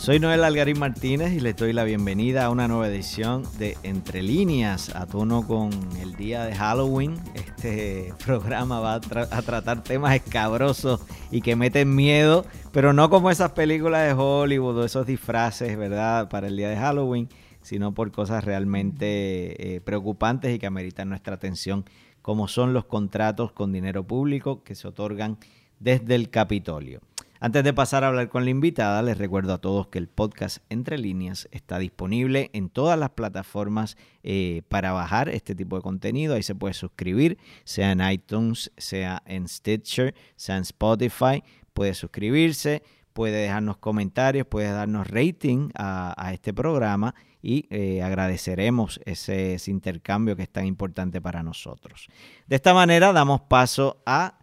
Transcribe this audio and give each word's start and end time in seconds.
Soy 0.00 0.18
Noel 0.18 0.44
Algarín 0.44 0.78
Martínez 0.78 1.34
y 1.34 1.40
les 1.40 1.54
doy 1.56 1.74
la 1.74 1.84
bienvenida 1.84 2.46
a 2.46 2.50
una 2.50 2.66
nueva 2.66 2.88
edición 2.88 3.42
de 3.58 3.76
Entre 3.82 4.22
Líneas, 4.22 4.96
a 4.96 5.04
tono 5.04 5.46
con 5.46 5.68
el 6.00 6.16
día 6.16 6.44
de 6.46 6.54
Halloween. 6.54 7.20
Este 7.34 8.14
programa 8.24 8.80
va 8.80 8.94
a, 8.94 9.00
tratar 9.42 9.84
temas 9.84 10.14
escabrosos 10.14 11.02
y 11.30 11.42
que 11.42 11.54
meten 11.54 11.94
miedo, 11.94 12.46
pero 12.72 12.94
no 12.94 13.10
como 13.10 13.30
esas 13.30 13.52
películas 13.52 14.06
de 14.06 14.14
Hollywood 14.14 14.78
o 14.78 14.84
esos 14.86 15.04
disfraces, 15.06 15.76
¿verdad?, 15.76 16.30
para 16.30 16.46
el 16.46 16.56
día 16.56 16.70
de 16.70 16.78
Halloween, 16.78 17.28
sino 17.60 17.92
por 17.92 18.10
cosas 18.10 18.42
realmente 18.42 19.76
eh, 19.76 19.82
preocupantes 19.82 20.56
y 20.56 20.58
que 20.58 20.66
ameritan 20.66 21.10
nuestra 21.10 21.34
atención, 21.34 21.84
como 22.22 22.48
son 22.48 22.72
los 22.72 22.86
contratos 22.86 23.52
con 23.52 23.70
dinero 23.70 24.06
público 24.06 24.62
que 24.64 24.74
se 24.74 24.88
otorgan 24.88 25.36
desde 25.78 26.14
el 26.14 26.30
Capitolio. 26.30 27.02
Antes 27.42 27.64
de 27.64 27.72
pasar 27.72 28.04
a 28.04 28.08
hablar 28.08 28.28
con 28.28 28.44
la 28.44 28.50
invitada, 28.50 29.00
les 29.00 29.16
recuerdo 29.16 29.54
a 29.54 29.58
todos 29.58 29.86
que 29.86 29.96
el 29.96 30.08
podcast 30.08 30.58
Entre 30.68 30.98
Líneas 30.98 31.48
está 31.52 31.78
disponible 31.78 32.50
en 32.52 32.68
todas 32.68 32.98
las 32.98 33.12
plataformas 33.12 33.96
eh, 34.22 34.60
para 34.68 34.92
bajar 34.92 35.30
este 35.30 35.54
tipo 35.54 35.76
de 35.76 35.80
contenido. 35.80 36.34
Ahí 36.34 36.42
se 36.42 36.54
puede 36.54 36.74
suscribir, 36.74 37.38
sea 37.64 37.92
en 37.92 38.02
iTunes, 38.02 38.70
sea 38.76 39.22
en 39.24 39.48
Stitcher, 39.48 40.14
sea 40.36 40.58
en 40.58 40.64
Spotify. 40.64 41.42
Puede 41.72 41.94
suscribirse, 41.94 42.82
puede 43.14 43.38
dejarnos 43.38 43.78
comentarios, 43.78 44.46
puede 44.46 44.70
darnos 44.70 45.08
rating 45.08 45.70
a, 45.76 46.32
este 46.34 46.52
programa 46.52 47.14
y 47.40 47.64
eh, 47.70 48.02
agradeceremos 48.02 49.00
ese 49.06 49.58
intercambio 49.68 50.36
que 50.36 50.42
es 50.42 50.50
tan 50.50 50.66
importante 50.66 51.22
para 51.22 51.42
nosotros. 51.42 52.08
De 52.46 52.56
esta 52.56 52.74
manera 52.74 53.14
damos 53.14 53.40
paso 53.40 54.02
a 54.04 54.39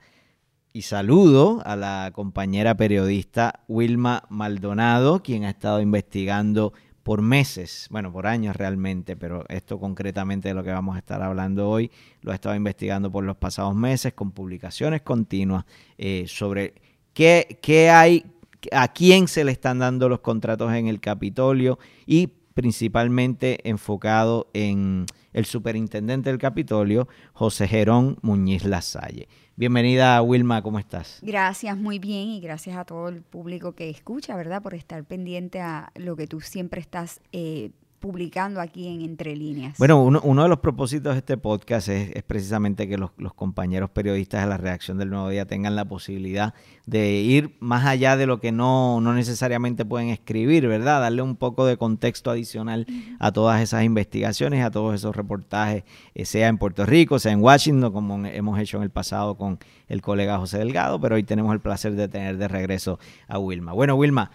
y 0.78 0.84
saludo 0.84 1.60
a 1.66 1.76
la 1.76 2.12
compañera 2.14 2.78
periodista 2.78 3.62
Wilma 3.68 4.26
Maldonado, 4.30 5.24
quien 5.24 5.44
ha 5.44 5.50
estado 5.50 5.82
investigando 5.82 6.72
por 7.02 7.24
meses, 7.24 7.88
bueno, 7.90 8.14
por 8.14 8.28
años 8.28 8.56
realmente, 8.56 9.16
pero 9.16 9.44
esto 9.50 9.80
concretamente 9.80 10.50
de 10.50 10.54
lo 10.54 10.64
que 10.64 10.70
vamos 10.70 10.96
a 10.96 11.00
estar 11.00 11.24
hablando 11.24 11.68
hoy, 11.68 11.90
lo 12.22 12.32
ha 12.32 12.36
estado 12.36 12.54
investigando 12.54 13.12
por 13.12 13.24
los 13.24 13.38
pasados 13.38 13.74
meses 13.74 14.14
con 14.14 14.30
publicaciones 14.30 15.02
continuas 15.02 15.66
eh, 15.98 16.26
sobre 16.28 16.76
qué, 17.12 17.58
qué 17.60 17.90
hay, 17.90 18.24
a 18.72 18.90
quién 18.90 19.28
se 19.28 19.44
le 19.46 19.54
están 19.54 19.80
dando 19.80 20.08
los 20.08 20.20
contratos 20.20 20.72
en 20.74 20.86
el 20.86 21.00
Capitolio 21.00 21.80
y 22.06 22.34
principalmente 22.58 23.60
enfocado 23.70 24.48
en 24.52 25.06
el 25.32 25.46
superintendente 25.46 26.32
del 26.32 26.40
Capitolio, 26.40 27.08
José 27.34 27.68
Gerón 27.68 28.18
Muñiz 28.24 28.66
Lasalle. 28.66 29.28
Bienvenida, 29.56 30.20
Wilma, 30.24 30.64
¿cómo 30.64 30.80
estás? 30.80 31.20
Gracias, 31.22 31.78
muy 31.78 32.00
bien, 32.00 32.30
y 32.30 32.42
gracias 32.42 32.76
a 32.76 32.84
todo 32.84 33.10
el 33.10 33.22
público 33.22 33.74
que 33.74 33.92
escucha, 33.92 34.36
¿verdad? 34.36 34.64
Por 34.64 34.74
estar 34.74 35.04
pendiente 35.04 35.62
a 35.62 35.92
lo 35.94 36.16
que 36.16 36.26
tú 36.26 36.42
siempre 36.42 36.82
estás 36.82 37.22
eh, 37.32 37.70
publicando 38.08 38.62
aquí 38.62 38.88
en 38.88 39.02
Entre 39.02 39.36
Líneas. 39.36 39.78
Bueno, 39.78 40.02
uno, 40.02 40.44
de 40.44 40.48
los 40.48 40.60
propósitos 40.60 41.12
de 41.12 41.20
este 41.20 41.36
podcast 41.36 41.90
es, 41.90 42.24
precisamente 42.24 42.88
que 42.88 42.98
los, 42.98 43.12
compañeros 43.36 43.90
periodistas 43.90 44.44
de 44.44 44.48
la 44.48 44.56
redacción 44.56 44.98
del 44.98 45.10
Nuevo 45.10 45.28
Día 45.28 45.46
tengan 45.46 45.76
la 45.76 45.84
posibilidad 45.84 46.54
de 46.86 47.16
ir 47.16 47.58
más 47.60 47.86
allá 47.86 48.16
de 48.16 48.26
lo 48.26 48.40
que 48.40 48.54
no, 48.54 49.02
no 49.02 49.14
necesariamente 49.14 49.84
pueden 49.84 50.08
escribir, 50.08 50.70
¿verdad? 50.70 51.02
Darle 51.02 51.22
un 51.22 51.36
poco 51.36 51.66
de 51.66 51.76
contexto 51.76 52.32
adicional 52.32 52.88
a 53.20 53.34
todas 53.34 53.62
esas 53.62 53.84
investigaciones, 53.84 54.64
a 54.64 54.72
todos 54.72 54.96
esos 54.96 55.14
reportajes, 55.14 55.84
eh, 56.16 56.24
sea 56.24 56.48
en 56.48 56.58
Puerto 56.58 56.86
Rico, 56.86 57.20
sea 57.20 57.34
en 57.34 57.42
Washington, 57.42 57.92
como 57.92 58.26
hemos 58.26 58.58
hecho 58.58 58.78
en 58.78 58.84
el 58.84 58.90
pasado 58.90 59.36
con 59.36 59.60
el 59.90 60.02
colega 60.02 60.38
José 60.38 60.60
Delgado, 60.60 61.02
pero 61.02 61.16
hoy 61.16 61.24
tenemos 61.24 61.52
el 61.52 61.60
placer 61.60 61.92
de 61.96 62.08
tener 62.08 62.38
de 62.38 62.48
regreso 62.48 63.00
a 63.28 63.38
Wilma. 63.38 63.74
Bueno, 63.74 63.96
Wilma, 63.96 64.32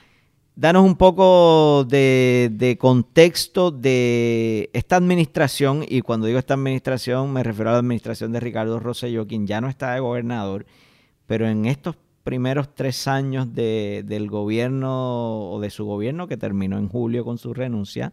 Danos 0.55 0.85
un 0.85 0.97
poco 0.97 1.85
de, 1.85 2.77
contexto 2.79 3.71
de 3.71 4.69
esta 4.75 4.97
administración, 4.97 5.83
y 5.89 6.03
cuando 6.03 6.27
digo 6.27 6.39
esta 6.39 6.55
administración 6.55 7.33
me 7.33 7.43
refiero 7.43 7.71
a 7.71 7.73
la 7.73 7.79
administración 7.79 8.33
de 8.33 8.41
Ricardo 8.41 8.79
Rosselló, 8.79 9.27
quien 9.27 9.47
ya 9.47 9.63
no 9.63 9.71
está 9.71 9.95
de 9.95 10.01
gobernador, 10.01 10.67
pero 11.27 11.49
en 11.49 11.65
estos 11.65 11.97
primeros 12.23 12.75
tres 12.75 13.09
años 13.09 13.55
del 13.55 14.29
gobierno 14.29 15.51
o 15.51 15.59
de 15.59 15.71
su 15.71 15.87
gobierno, 15.87 16.29
que 16.29 16.37
terminó 16.37 16.77
en 16.77 16.89
julio 16.89 17.25
con 17.25 17.39
su 17.39 17.55
renuncia, 17.55 18.13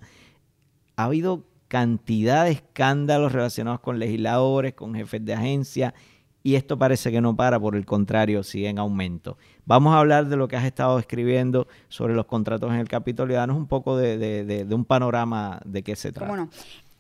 ha 0.96 1.04
habido 1.04 1.44
cantidad 1.68 2.46
de 2.46 2.52
escándalos 2.52 3.34
relacionados 3.34 3.82
con 3.82 4.00
legisladores, 4.00 4.76
con 4.76 4.96
jefes 4.96 5.26
de 5.26 5.34
agencia 5.34 5.94
y 6.42 6.56
esto 6.56 6.78
parece 6.78 7.12
que 7.12 7.22
no 7.22 7.36
para, 7.36 7.60
por 7.60 7.76
el 7.76 7.86
contrario, 7.86 8.44
sigue 8.44 8.70
en 8.70 8.80
aumento. 8.80 9.38
Vamos 9.66 9.94
a 9.94 10.00
hablar 10.00 10.28
de 10.28 10.38
lo 10.38 10.48
que 10.48 10.56
has 10.56 10.64
estado 10.64 10.98
escribiendo 11.00 11.68
sobre 11.90 12.14
los 12.14 12.26
contratos 12.26 12.72
en 12.72 12.78
el 12.78 12.88
Capitolio. 12.88 13.36
Danos 13.36 13.58
un 13.58 13.68
poco 13.68 13.98
de, 13.98 14.66
un 14.72 14.86
panorama 14.86 15.60
de 15.66 15.84
qué 15.84 15.96
se 15.96 16.12
trata. 16.12 16.30
Bueno, 16.30 16.50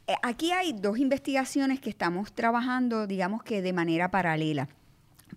eh, 0.08 0.16
aquí 0.24 0.52
hay 0.52 0.74
dos 0.74 0.98
investigaciones 0.98 1.80
que 1.80 1.90
estamos 1.90 2.34
trabajando, 2.34 3.08
digamos 3.08 3.44
que 3.44 3.62
de 3.62 3.74
manera 3.74 4.12
paralela. 4.12 4.68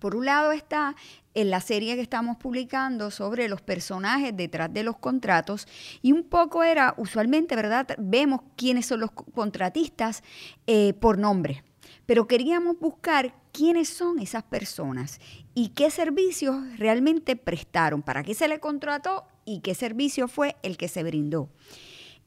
Por 0.01 0.17
un 0.17 0.25
lado 0.25 0.53
está 0.53 0.97
en 1.34 1.51
la 1.51 1.61
serie 1.61 1.95
que 1.95 2.01
estamos 2.01 2.39
publicando 2.39 3.11
sobre 3.11 3.49
los 3.49 3.61
personajes 3.61 4.37
detrás 4.37 4.73
de 4.73 4.83
los 4.83 4.97
contratos 4.97 5.69
y 6.01 6.13
un 6.13 6.25
poco 6.25 6.65
era, 6.65 6.95
usualmente, 6.97 7.55
¿verdad? 7.55 7.87
Vemos 7.99 8.41
quiénes 8.57 8.87
son 8.87 9.01
los 9.01 9.11
contratistas 9.13 10.23
eh, 10.67 10.95
por 10.95 11.19
nombre 11.19 11.63
pero 12.07 12.27
queríamos 12.27 12.79
buscar 12.79 13.34
quiénes 13.53 13.89
son 13.89 14.19
esas 14.19 14.43
personas 14.43 15.21
y 15.55 15.69
qué 15.69 15.91
servicios 15.91 16.57
realmente 16.79 17.37
prestaron, 17.37 18.03
para 18.03 18.23
qué 18.23 18.35
se 18.35 18.49
le 18.49 18.61
contrató 18.61 19.25
y 19.45 19.61
qué 19.61 19.75
servicio 19.75 20.29
fue 20.29 20.57
el 20.63 20.77
que 20.77 20.89
se 20.89 21.03
brindó. 21.03 21.49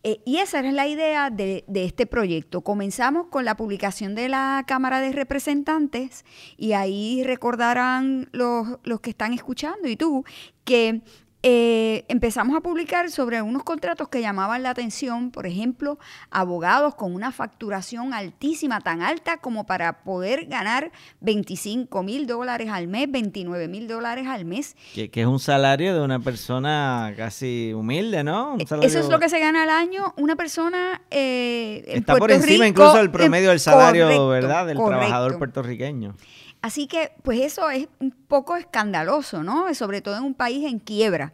Eh, 0.08 0.22
y 0.24 0.38
esa 0.38 0.60
era 0.60 0.72
la 0.72 0.88
idea 0.88 1.32
de, 1.32 1.66
este 1.74 2.06
proyecto. 2.06 2.62
Comenzamos 2.62 3.26
con 3.26 3.44
la 3.44 3.58
publicación 3.58 4.14
de 4.14 4.30
la 4.30 4.64
Cámara 4.68 5.02
de 5.02 5.12
Representantes 5.12 6.26
y 6.58 6.74
ahí 6.74 7.24
recordarán 7.24 8.30
los, 8.32 8.78
los 8.84 9.02
que 9.02 9.10
están 9.10 9.34
escuchando 9.34 9.88
y 9.88 9.96
tú 9.96 10.24
que 10.64 11.02
eh, 11.48 12.06
empezamos 12.08 12.58
a 12.58 12.62
publicar 12.62 13.12
sobre 13.12 13.40
unos 13.44 13.64
contratos 13.64 14.10
que 14.10 14.20
llamaban 14.20 14.64
la 14.64 14.72
atención, 14.72 15.30
por 15.30 15.46
ejemplo, 15.46 16.00
abogados 16.32 16.96
con 16.96 17.14
una 17.14 17.32
facturación 17.32 18.16
altísima, 18.16 18.82
tan 18.82 19.04
alta 19.04 19.38
como 19.38 19.68
para 19.68 20.04
poder 20.04 20.48
ganar 20.48 20.92
25 21.20 22.02
mil 22.02 22.26
dólares 22.26 22.72
al 22.72 22.88
mes, 22.88 23.12
29 23.12 23.68
mil 23.68 23.88
dólares 23.88 24.26
al 24.26 24.44
mes. 24.44 24.76
Que, 24.96 25.12
es 25.14 25.28
un 25.28 25.40
salario 25.40 25.94
de 25.94 26.02
una 26.02 26.20
persona 26.20 27.14
casi 27.16 27.74
humilde, 27.76 28.24
¿no? 28.24 28.58
Eso 28.58 28.82
es 28.82 29.08
lo 29.08 29.20
que 29.20 29.30
se 29.30 29.40
gana 29.40 29.62
al 29.64 29.70
año 29.70 30.16
una 30.18 30.36
persona 30.36 31.04
eh, 31.12 31.84
Está 31.86 32.16
por 32.16 32.32
encima 32.32 32.66
incluso 32.66 32.98
del 32.98 33.12
promedio 33.12 33.50
del 33.50 33.60
salario, 33.60 34.28
¿verdad? 34.30 34.66
Del 34.66 34.78
trabajador 34.78 35.38
puertorriqueño. 35.38 36.16
Así 36.66 36.88
que, 36.88 37.12
pues 37.22 37.42
eso 37.42 37.70
es 37.70 37.88
un 38.00 38.10
poco 38.10 38.56
escandaloso, 38.56 39.44
¿no? 39.44 39.72
Sobre 39.76 40.02
todo 40.02 40.18
en 40.18 40.24
un 40.24 40.34
país 40.34 40.66
en 40.66 40.80
quiebra. 40.80 41.32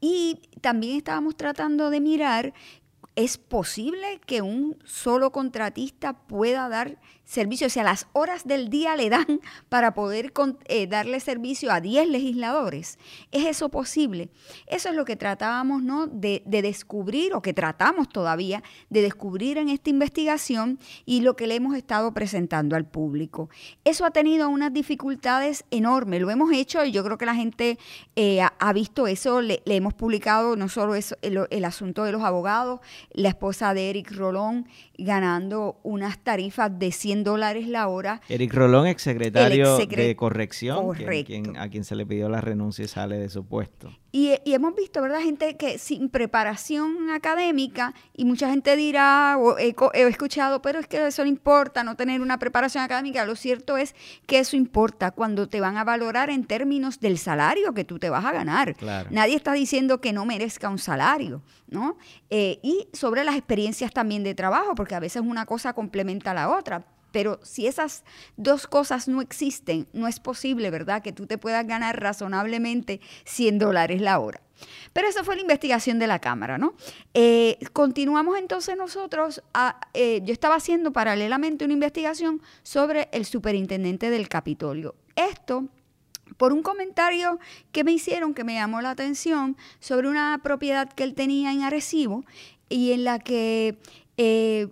Y 0.00 0.38
también 0.60 0.96
estábamos 0.96 1.36
tratando 1.36 1.90
de 1.90 1.98
mirar, 1.98 2.54
¿es 3.16 3.36
posible 3.36 4.20
que 4.24 4.42
un 4.42 4.78
solo 4.84 5.32
contratista 5.32 6.12
pueda 6.12 6.68
dar 6.68 7.00
servicio, 7.30 7.68
o 7.68 7.70
sea, 7.70 7.84
las 7.84 8.08
horas 8.12 8.44
del 8.44 8.70
día 8.70 8.96
le 8.96 9.08
dan 9.08 9.40
para 9.68 9.94
poder 9.94 10.32
eh, 10.66 10.88
darle 10.88 11.20
servicio 11.20 11.70
a 11.70 11.80
10 11.80 12.08
legisladores. 12.08 12.98
¿Es 13.30 13.46
eso 13.46 13.68
posible? 13.68 14.30
Eso 14.66 14.88
es 14.88 14.96
lo 14.96 15.04
que 15.04 15.14
tratábamos 15.14 15.80
¿no? 15.84 16.08
de, 16.08 16.42
descubrir, 16.44 17.32
o 17.34 17.40
que 17.40 17.54
tratamos 17.54 18.08
todavía 18.08 18.64
de 18.88 19.02
descubrir 19.02 19.58
en 19.58 19.68
esta 19.68 19.90
investigación 19.90 20.80
y 21.06 21.20
lo 21.20 21.36
que 21.36 21.46
le 21.46 21.54
hemos 21.54 21.76
estado 21.76 22.12
presentando 22.12 22.74
al 22.74 22.84
público. 22.84 23.48
Eso 23.84 24.04
ha 24.04 24.10
tenido 24.10 24.48
unas 24.48 24.72
dificultades 24.72 25.64
enormes, 25.70 26.20
lo 26.20 26.30
hemos 26.30 26.52
hecho 26.52 26.84
y 26.84 26.90
yo 26.90 27.04
creo 27.04 27.16
que 27.16 27.26
la 27.26 27.36
gente 27.36 27.78
eh, 28.16 28.40
ha, 28.40 28.72
visto 28.72 29.06
eso, 29.06 29.40
le, 29.40 29.62
hemos 29.66 29.94
publicado 29.94 30.56
no 30.56 30.68
solo 30.68 30.96
eso, 30.96 31.16
el, 31.22 31.46
el 31.50 31.64
asunto 31.64 32.02
de 32.02 32.10
los 32.10 32.22
abogados, 32.22 32.80
la 33.12 33.28
esposa 33.28 33.72
de 33.72 33.90
Eric 33.90 34.10
Rolón 34.10 34.66
ganando 34.98 35.78
unas 35.82 36.18
tarifas 36.18 36.76
de 36.78 36.90
100 36.90 37.19
dólares 37.24 37.68
la 37.68 37.88
hora. 37.88 38.20
Eric 38.28 38.52
Rolón, 38.54 38.86
exsecretario 38.86 39.76
de 39.78 40.16
corrección, 40.16 40.94
a 41.58 41.68
quien 41.68 41.84
se 41.84 41.96
le 41.96 42.06
pidió 42.06 42.28
la 42.28 42.40
renuncia 42.40 42.84
y 42.84 42.88
sale 42.88 43.18
de 43.18 43.28
su 43.28 43.44
puesto. 43.44 43.90
Y, 44.12 44.36
hemos 44.44 44.74
visto, 44.74 45.00
¿verdad? 45.00 45.20
Gente 45.20 45.56
que 45.56 45.78
sin 45.78 46.08
preparación 46.08 47.10
académica, 47.10 47.94
y 48.16 48.24
mucha 48.24 48.50
gente 48.50 48.74
dirá, 48.74 49.36
o 49.38 49.56
he, 49.56 49.74
escuchado, 50.08 50.60
pero 50.62 50.80
es 50.80 50.88
que 50.88 51.06
eso 51.06 51.22
no 51.22 51.28
importa, 51.28 51.84
no 51.84 51.94
tener 51.94 52.20
una 52.20 52.38
preparación 52.38 52.82
académica. 52.82 53.24
Lo 53.24 53.36
cierto 53.36 53.76
es 53.76 53.94
que 54.26 54.40
eso 54.40 54.56
importa 54.56 55.12
cuando 55.12 55.48
te 55.48 55.60
van 55.60 55.76
a 55.76 55.84
valorar 55.84 56.28
en 56.30 56.44
términos 56.44 56.98
del 56.98 57.18
salario 57.18 57.72
que 57.72 57.84
tú 57.84 58.00
te 58.00 58.10
vas 58.10 58.24
a 58.24 58.32
ganar. 58.32 58.74
Nadie 59.10 59.36
está 59.36 59.52
diciendo 59.52 60.00
que 60.00 60.12
no 60.12 60.26
merezca 60.26 60.68
un 60.68 60.78
salario, 60.78 61.42
¿no? 61.68 61.96
Eh, 62.30 62.58
y 62.62 62.88
sobre 62.92 63.22
las 63.22 63.36
experiencias 63.36 63.92
también 63.92 64.24
de 64.24 64.34
trabajo, 64.34 64.74
porque 64.74 64.96
a 64.96 65.00
veces 65.00 65.22
una 65.24 65.46
cosa 65.46 65.72
complementa 65.72 66.32
a 66.32 66.34
la 66.34 66.50
otra 66.50 66.84
Pero 67.12 67.40
si 67.42 67.66
esas 67.66 68.04
dos 68.36 68.66
cosas 68.66 69.08
no 69.08 69.20
existen, 69.20 69.86
no 69.92 70.08
es 70.08 70.20
posible, 70.20 70.70
¿verdad?, 70.70 71.02
que 71.02 71.12
tú 71.12 71.26
te 71.26 71.38
puedas 71.38 71.66
ganar 71.66 72.00
razonablemente 72.00 73.00
100 73.24 73.58
dólares 73.58 74.00
la 74.00 74.18
hora. 74.18 74.40
Pero 74.92 75.08
esa 75.08 75.24
fue 75.24 75.36
la 75.36 75.42
investigación 75.42 75.98
de 75.98 76.06
la 76.06 76.18
Cámara, 76.18 76.58
¿no? 76.58 76.74
Eh, 77.14 77.58
continuamos 77.72 78.38
entonces 78.38 78.76
nosotros, 78.76 79.42
eh, 79.94 80.20
yo 80.24 80.32
estaba 80.32 80.56
haciendo 80.56 80.92
paralelamente 80.92 81.64
una 81.64 81.74
investigación 81.74 82.42
sobre 82.62 83.08
el 83.12 83.24
superintendente 83.24 84.10
del 84.10 84.28
Capitolio. 84.28 84.94
Esto 85.16 85.68
por 86.36 86.52
un 86.52 86.62
comentario 86.62 87.38
que 87.72 87.84
me 87.84 87.92
hicieron 87.92 88.34
que 88.34 88.44
me 88.44 88.54
llamó 88.54 88.80
la 88.80 88.90
atención 88.90 89.56
sobre 89.80 90.08
una 90.08 90.40
propiedad 90.42 90.90
que 90.90 91.04
él 91.04 91.14
tenía 91.14 91.52
en 91.52 91.62
Arecibo 91.62 92.24
y 92.68 92.92
en 92.92 93.04
la 93.04 93.18
que 93.18 93.78
eh, 94.16 94.68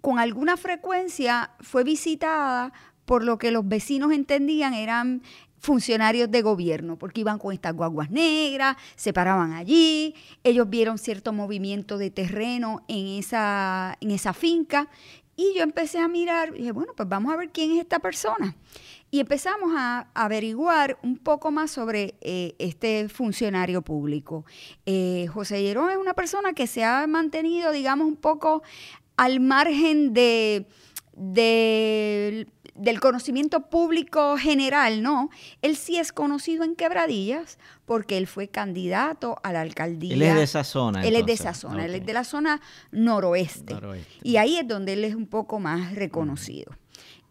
con 0.00 0.18
alguna 0.18 0.56
frecuencia 0.56 1.50
fue 1.60 1.84
visitada 1.84 2.72
por 3.04 3.24
lo 3.24 3.38
que 3.38 3.50
los 3.50 3.66
vecinos 3.66 4.12
entendían 4.12 4.74
eran 4.74 5.22
funcionarios 5.60 6.30
de 6.30 6.42
gobierno, 6.42 6.98
porque 6.98 7.22
iban 7.22 7.38
con 7.38 7.52
estas 7.52 7.74
guaguas 7.74 8.10
negras, 8.10 8.76
se 8.96 9.12
paraban 9.12 9.52
allí, 9.52 10.14
ellos 10.44 10.68
vieron 10.70 10.98
cierto 10.98 11.32
movimiento 11.32 11.98
de 11.98 12.10
terreno 12.10 12.84
en 12.86 13.18
esa, 13.18 13.96
en 14.00 14.10
esa 14.10 14.32
finca, 14.32 14.88
y 15.40 15.54
yo 15.54 15.62
empecé 15.62 16.00
a 16.00 16.08
mirar, 16.08 16.52
dije, 16.52 16.72
bueno, 16.72 16.94
pues 16.96 17.08
vamos 17.08 17.32
a 17.32 17.36
ver 17.36 17.50
quién 17.50 17.70
es 17.70 17.78
esta 17.78 18.00
persona. 18.00 18.56
Y 19.10 19.20
empezamos 19.20 19.72
a 19.76 20.08
averiguar 20.12 20.98
un 21.02 21.16
poco 21.16 21.52
más 21.52 21.70
sobre 21.70 22.16
eh, 22.20 22.56
este 22.58 23.08
funcionario 23.08 23.80
público. 23.80 24.44
Eh, 24.84 25.28
José 25.32 25.62
Llerón 25.62 25.90
es 25.90 25.96
una 25.96 26.12
persona 26.12 26.54
que 26.54 26.66
se 26.66 26.82
ha 26.82 27.06
mantenido, 27.06 27.70
digamos, 27.70 28.08
un 28.08 28.16
poco 28.16 28.64
al 29.18 29.40
margen 29.40 30.14
de, 30.14 30.66
del 31.16 33.00
conocimiento 33.00 33.68
público 33.68 34.38
general, 34.38 35.02
¿no? 35.02 35.28
Él 35.60 35.76
sí 35.76 35.98
es 35.98 36.12
conocido 36.12 36.62
en 36.62 36.76
Quebradillas 36.76 37.58
porque 37.84 38.16
él 38.16 38.28
fue 38.28 38.48
candidato 38.48 39.36
a 39.42 39.52
la 39.52 39.60
alcaldía. 39.60 40.14
Él 40.14 40.22
es 40.22 40.34
de 40.36 40.42
esa 40.44 40.64
zona. 40.64 41.04
Él 41.04 41.16
es 41.16 41.26
de 41.26 41.32
esa 41.32 41.52
zona, 41.52 41.84
él 41.84 41.96
es 41.96 42.06
de 42.06 42.12
la 42.12 42.22
zona 42.22 42.60
noroeste. 42.92 43.74
Y 44.22 44.36
ahí 44.36 44.56
es 44.56 44.68
donde 44.68 44.92
él 44.92 45.04
es 45.04 45.16
un 45.16 45.26
poco 45.26 45.58
más 45.58 45.96
reconocido. 45.96 46.72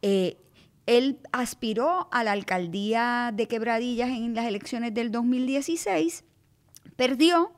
Eh, 0.01 0.37
él 0.85 1.19
aspiró 1.31 2.09
a 2.11 2.25
la 2.25 2.33
alcaldía 2.33 3.31
de 3.33 3.47
Quebradillas 3.47 4.09
en 4.09 4.35
las 4.35 4.45
elecciones 4.45 4.93
del 4.93 5.11
2016, 5.11 6.25
perdió, 6.97 7.53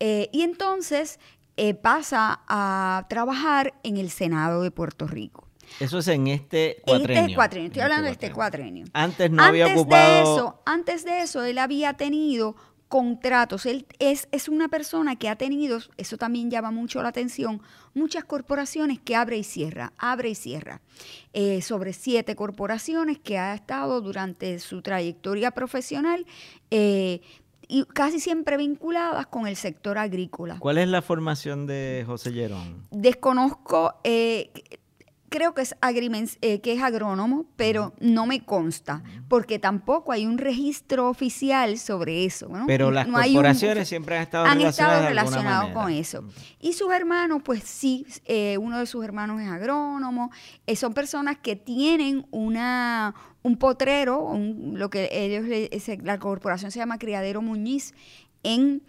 eh, 0.00 0.28
y 0.32 0.42
entonces 0.42 1.20
eh, 1.56 1.74
pasa 1.74 2.42
a 2.48 3.06
trabajar 3.08 3.74
en 3.82 3.96
el 3.96 4.10
Senado 4.10 4.62
de 4.62 4.70
Puerto 4.70 5.06
Rico. 5.06 5.48
Eso 5.78 5.98
es 5.98 6.08
en 6.08 6.26
este 6.26 6.82
cuatrenio. 6.84 7.16
En 7.16 7.24
este 7.24 7.34
cuatrenio, 7.34 7.66
estoy 7.68 7.82
hablando 7.82 8.06
de 8.06 8.12
este 8.12 8.32
cuatrenio. 8.32 8.86
Antes 8.92 9.30
no 9.30 9.42
había 9.42 9.66
ocupado... 9.68 10.14
De 10.14 10.22
eso, 10.22 10.62
antes 10.66 11.04
de 11.04 11.20
eso, 11.22 11.44
él 11.44 11.58
había 11.58 11.94
tenido 11.94 12.56
contratos. 12.88 13.66
Él 13.66 13.86
es, 14.00 14.26
es, 14.32 14.48
una 14.48 14.68
persona 14.68 15.14
que 15.14 15.28
ha 15.28 15.36
tenido, 15.36 15.78
eso 15.96 16.16
también 16.16 16.50
llama 16.50 16.72
mucho 16.72 17.00
la 17.02 17.10
atención, 17.10 17.62
muchas 17.94 18.24
corporaciones 18.24 18.98
que 18.98 19.14
abre 19.14 19.38
y 19.38 19.44
cierra, 19.44 19.92
abre 19.96 20.30
y 20.30 20.34
cierra. 20.34 20.80
Eh, 21.32 21.62
sobre 21.62 21.92
siete 21.92 22.34
corporaciones 22.34 23.18
que 23.20 23.38
ha 23.38 23.54
estado 23.54 24.00
durante 24.00 24.58
su 24.58 24.82
trayectoria 24.82 25.52
profesional 25.52 26.26
eh, 26.72 27.20
y 27.70 27.84
casi 27.84 28.18
siempre 28.18 28.56
vinculadas 28.56 29.26
con 29.28 29.46
el 29.46 29.54
sector 29.54 29.96
agrícola. 29.96 30.58
¿Cuál 30.58 30.78
es 30.78 30.88
la 30.88 31.02
formación 31.02 31.66
de 31.66 32.02
José 32.04 32.32
Llerón? 32.32 32.86
Desconozco, 32.90 33.94
eh, 34.02 34.50
creo 35.30 35.54
que 35.54 35.62
es, 35.62 35.74
eh, 36.42 36.60
que 36.60 36.72
es 36.72 36.82
agrónomo, 36.82 37.46
pero 37.56 37.94
no 38.00 38.26
me 38.26 38.44
consta, 38.44 39.02
porque 39.28 39.58
tampoco 39.58 40.12
hay 40.12 40.26
un 40.26 40.36
registro 40.36 41.08
oficial 41.08 41.78
sobre 41.78 42.24
eso. 42.26 42.50
Pero 42.66 42.90
las 42.90 43.06
corporaciones 43.06 43.88
siempre 43.88 44.16
han 44.16 44.22
estado 44.22 44.44
han 44.44 44.60
estado 44.60 45.08
relacionados 45.08 45.70
con 45.70 45.90
eso. 45.90 46.24
Y 46.60 46.74
sus 46.74 46.92
hermanos, 46.92 47.42
pues 47.44 47.62
sí, 47.62 48.06
eh, 48.26 48.58
uno 48.58 48.78
de 48.78 48.86
sus 48.86 49.02
hermanos 49.04 49.40
es 49.40 49.48
agrónomo, 49.48 50.30
son 50.74 50.92
personas 50.92 51.38
que 51.38 51.56
tienen 51.56 52.26
una, 52.32 53.14
un 53.42 53.56
potrero, 53.56 54.36
lo 54.36 54.90
que 54.90 55.08
ellos, 55.12 55.46
la 56.02 56.18
corporación 56.18 56.72
se 56.72 56.80
llama 56.80 56.98
Criadero 56.98 57.40
Muñiz, 57.40 57.94
en 58.42 58.82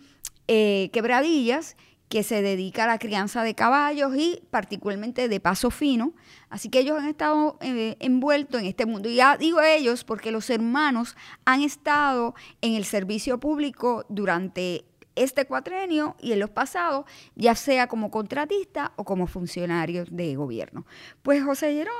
eh, 0.47 0.89
Quebradillas, 0.91 1.77
que 2.11 2.23
se 2.23 2.41
dedica 2.41 2.83
a 2.83 2.87
la 2.87 2.99
crianza 2.99 3.41
de 3.41 3.55
caballos 3.55 4.13
y 4.17 4.43
particularmente 4.51 5.29
de 5.29 5.39
paso 5.39 5.71
fino. 5.71 6.11
Así 6.49 6.67
que 6.67 6.79
ellos 6.79 6.99
han 6.99 7.07
estado 7.07 7.57
eh, 7.61 7.95
envueltos 8.01 8.59
en 8.59 8.67
este 8.67 8.85
mundo. 8.85 9.07
Y 9.07 9.15
ya 9.15 9.37
digo 9.37 9.61
ellos 9.61 10.03
porque 10.03 10.29
los 10.29 10.49
hermanos 10.49 11.15
han 11.45 11.61
estado 11.61 12.35
en 12.59 12.73
el 12.73 12.83
servicio 12.83 13.39
público 13.39 14.05
durante 14.09 14.83
este 15.15 15.45
cuatrenio 15.45 16.15
y 16.19 16.31
en 16.31 16.39
los 16.39 16.49
pasados, 16.49 17.05
ya 17.35 17.55
sea 17.55 17.87
como 17.87 18.11
contratista 18.11 18.93
o 18.95 19.03
como 19.03 19.27
funcionario 19.27 20.05
de 20.09 20.35
gobierno. 20.35 20.85
Pues 21.21 21.43
José 21.43 21.73
Llerón 21.73 21.93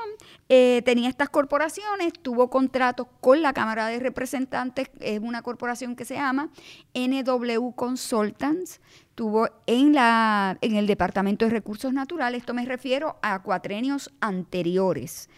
eh, 0.48 0.82
tenía 0.84 1.08
estas 1.08 1.28
corporaciones, 1.28 2.12
tuvo 2.20 2.50
contratos 2.50 3.06
con 3.20 3.42
la 3.42 3.52
Cámara 3.52 3.86
de 3.86 3.98
Representantes, 3.98 4.90
es 5.00 5.20
una 5.20 5.42
corporación 5.42 5.96
que 5.96 6.04
se 6.04 6.14
llama 6.14 6.50
NW 6.94 7.72
Consultants, 7.74 8.80
tuvo 9.14 9.48
en, 9.66 9.94
la, 9.94 10.56
en 10.60 10.76
el 10.76 10.86
Departamento 10.86 11.44
de 11.44 11.50
Recursos 11.50 11.92
Naturales, 11.92 12.40
esto 12.40 12.54
me 12.54 12.64
refiero 12.64 13.18
a 13.22 13.42
cuatrenios 13.42 14.10
anteriores. 14.20 15.28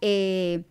Eh, 0.00 0.64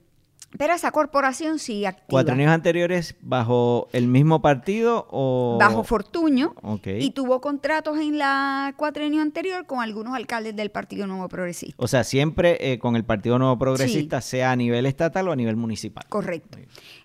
pero 0.57 0.73
esa 0.73 0.91
corporación 0.91 1.59
sigue 1.59 1.87
activa. 1.87 2.07
¿Cuatro 2.09 2.33
años 2.33 2.51
anteriores 2.51 3.15
bajo 3.21 3.87
el 3.93 4.07
mismo 4.07 4.41
partido 4.41 5.07
o...? 5.11 5.57
Bajo 5.59 5.83
Fortuño. 5.83 6.55
Y 6.85 7.11
tuvo 7.11 7.39
contratos 7.41 7.99
en 7.99 8.17
la 8.17 8.73
cuatrenio 8.77 9.21
anterior 9.21 9.65
con 9.65 9.79
algunos 9.79 10.15
alcaldes 10.15 10.55
del 10.55 10.71
Partido 10.71 11.07
Nuevo 11.07 11.27
Progresista. 11.29 11.75
O 11.77 11.87
sea, 11.87 12.03
siempre 12.03 12.57
eh, 12.71 12.79
con 12.79 12.95
el 12.95 13.03
Partido 13.03 13.37
Nuevo 13.37 13.57
Progresista, 13.57 14.21
sea 14.21 14.51
a 14.51 14.55
nivel 14.55 14.85
estatal 14.85 15.27
o 15.27 15.31
a 15.31 15.35
nivel 15.35 15.55
municipal. 15.55 16.05
Correcto. 16.09 16.57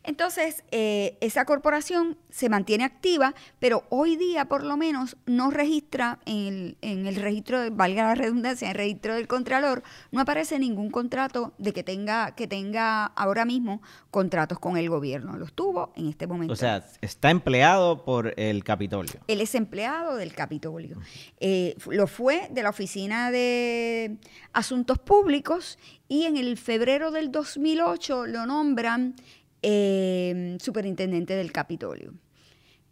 Entonces, 0.05 0.65
eh, 0.71 1.17
esa 1.21 1.47
corporación 1.47 2.19
se 2.29 2.49
mantiene 2.49 2.85
activa, 2.85 3.35
pero 3.59 3.85
hoy 3.89 4.17
día 4.17 4.45
por 4.45 4.63
lo 4.63 4.77
menos 4.77 5.17
no 5.25 5.51
registra 5.51 6.19
en 6.27 6.47
el, 6.47 6.77
en 6.83 7.07
el 7.07 7.17
registro, 7.17 7.61
de, 7.61 7.71
valga 7.71 8.05
la 8.05 8.15
redundancia, 8.15 8.67
en 8.67 8.73
el 8.73 8.77
registro 8.77 9.15
del 9.15 9.27
Contralor, 9.27 9.83
no 10.13 10.21
aparece 10.21 10.59
ningún 10.59 10.91
contrato 10.91 11.55
de 11.59 11.73
que 11.73 11.83
tenga, 11.83 12.35
que 12.35 12.47
tenga 12.47 13.07
ahora 13.07 13.45
mismo 13.45 13.81
contratos 14.11 14.59
con 14.59 14.77
el 14.77 14.91
gobierno. 14.91 15.39
Los 15.39 15.55
tuvo 15.55 15.93
en 15.97 16.09
este 16.09 16.27
momento. 16.27 16.53
O 16.53 16.57
sea, 16.57 16.85
está 17.01 17.31
empleado 17.31 18.05
por 18.05 18.35
el 18.39 18.63
Capitolio. 18.63 19.21
Él 19.27 19.41
es 19.41 19.55
empleado 19.55 20.17
del 20.17 20.35
Capitolio. 20.35 20.99
Eh, 21.41 21.75
lo 21.89 22.07
fue 22.07 22.49
de 22.51 22.63
la 22.63 22.71
Oficina 22.71 23.31
de 23.31 24.19
Asuntos 24.53 24.99
Públicos 24.99 25.79
y 26.09 26.25
en 26.25 26.37
el 26.37 26.59
febrero 26.59 27.11
del 27.11 27.33
2008 27.33 28.27
lo 28.27 28.47
nombran 28.47 29.17
eh, 29.67 30.59
superintendente 30.61 31.35
del 31.35 31.51
Capitolio. 31.53 32.13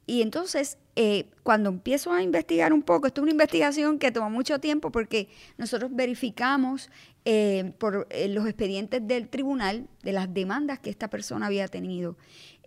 Y 0.06 0.22
entonces, 0.22 0.78
eh, 0.96 1.26
cuando 1.42 1.70
empiezo 1.70 2.12
a 2.12 2.22
investigar 2.22 2.72
un 2.72 2.82
poco, 2.82 3.06
esto 3.06 3.20
es 3.20 3.22
una 3.22 3.32
investigación 3.32 3.98
que 3.98 4.10
tomó 4.10 4.30
mucho 4.30 4.58
tiempo 4.58 4.90
porque 4.90 5.28
nosotros 5.58 5.90
verificamos 5.94 6.90
eh, 7.24 7.72
por 7.78 8.08
eh, 8.10 8.28
los 8.28 8.46
expedientes 8.46 9.06
del 9.06 9.28
tribunal 9.28 9.86
de 10.02 10.12
las 10.12 10.32
demandas 10.34 10.80
que 10.80 10.90
esta 10.90 11.08
persona 11.08 11.46
había 11.46 11.68
tenido. 11.68 12.16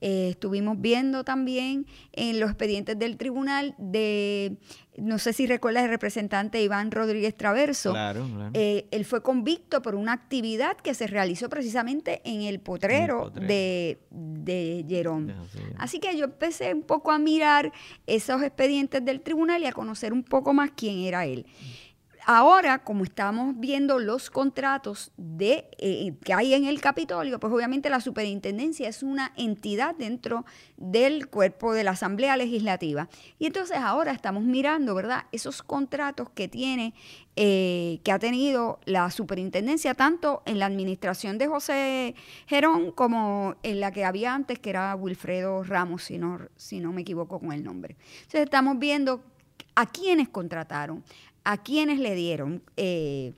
Eh, 0.01 0.29
estuvimos 0.31 0.79
viendo 0.79 1.23
también 1.23 1.85
en 2.11 2.39
los 2.39 2.49
expedientes 2.49 2.99
del 2.99 3.15
tribunal 3.17 3.75
de, 3.77 4.57
no 4.97 5.19
sé 5.19 5.31
si 5.31 5.47
recuerdas 5.47 5.85
el 5.85 5.89
representante 5.89 6.61
Iván 6.61 6.91
Rodríguez 6.91 7.35
Traverso. 7.35 7.91
Claro, 7.91 8.27
eh, 8.53 8.87
él 8.91 9.05
fue 9.05 9.23
convicto 9.23 9.81
por 9.81 9.95
una 9.95 10.11
actividad 10.11 10.75
que 10.77 10.93
se 10.93 11.07
realizó 11.07 11.47
precisamente 11.47 12.21
en 12.25 12.41
el 12.41 12.59
potrero, 12.59 13.29
de, 13.29 13.99
de 14.11 14.85
Jerón. 14.87 15.33
Así 15.77 15.99
que 15.99 16.17
yo 16.17 16.25
empecé 16.25 16.73
un 16.73 16.83
poco 16.83 17.11
a 17.11 17.17
mirar 17.17 17.71
esos 18.05 18.41
expedientes 18.43 19.03
del 19.03 19.21
tribunal 19.21 19.63
y 19.63 19.65
a 19.65 19.71
conocer 19.71 20.11
un 20.11 20.23
poco 20.23 20.53
más 20.53 20.71
quién 20.75 20.99
era 20.99 21.25
él. 21.25 21.45
Ahora, 22.27 22.79
como 22.79 23.03
estamos 23.03 23.53
viendo 23.59 23.99
los 23.99 24.31
contratos 24.31 25.11
eh, 25.37 26.15
que 26.23 26.33
hay 26.33 26.55
en 26.55 26.65
el 26.65 26.81
Capitolio, 26.81 27.39
pues 27.39 27.53
obviamente 27.53 27.87
la 27.91 28.01
superintendencia 28.01 28.89
es 28.89 29.03
una 29.03 29.31
entidad 29.37 29.93
dentro 29.93 30.43
del 30.75 31.27
cuerpo 31.27 31.73
de 31.73 31.83
la 31.83 31.91
Asamblea 31.91 32.35
Legislativa. 32.35 33.09
Y 33.37 33.45
entonces 33.45 33.77
ahora 33.77 34.11
estamos 34.11 34.43
mirando, 34.43 34.95
¿verdad?, 34.95 35.25
esos 35.31 35.61
contratos 35.61 36.31
que 36.31 36.47
tiene, 36.47 36.95
eh, 37.35 37.99
que 38.03 38.11
ha 38.11 38.17
tenido 38.17 38.79
la 38.85 39.11
superintendencia, 39.11 39.93
tanto 39.93 40.41
en 40.47 40.57
la 40.57 40.65
administración 40.65 41.37
de 41.37 41.45
José 41.45 42.15
Gerón 42.47 42.91
como 42.91 43.53
en 43.61 43.79
la 43.79 43.91
que 43.91 44.03
había 44.03 44.33
antes, 44.33 44.57
que 44.57 44.71
era 44.71 44.95
Wilfredo 44.95 45.63
Ramos, 45.63 46.05
si 46.05 46.17
no, 46.17 46.39
si 46.55 46.79
no 46.79 46.91
me 46.91 47.01
equivoco 47.01 47.39
con 47.39 47.51
el 47.51 47.63
nombre. 47.63 47.97
Entonces 48.21 48.45
estamos 48.45 48.79
viendo 48.79 49.23
a 49.75 49.85
quiénes 49.85 50.29
contrataron, 50.29 51.03
a 51.45 51.57
quienes 51.63 51.99
le 51.99 52.13
dieron. 52.15 52.61
Eh, 52.75 53.33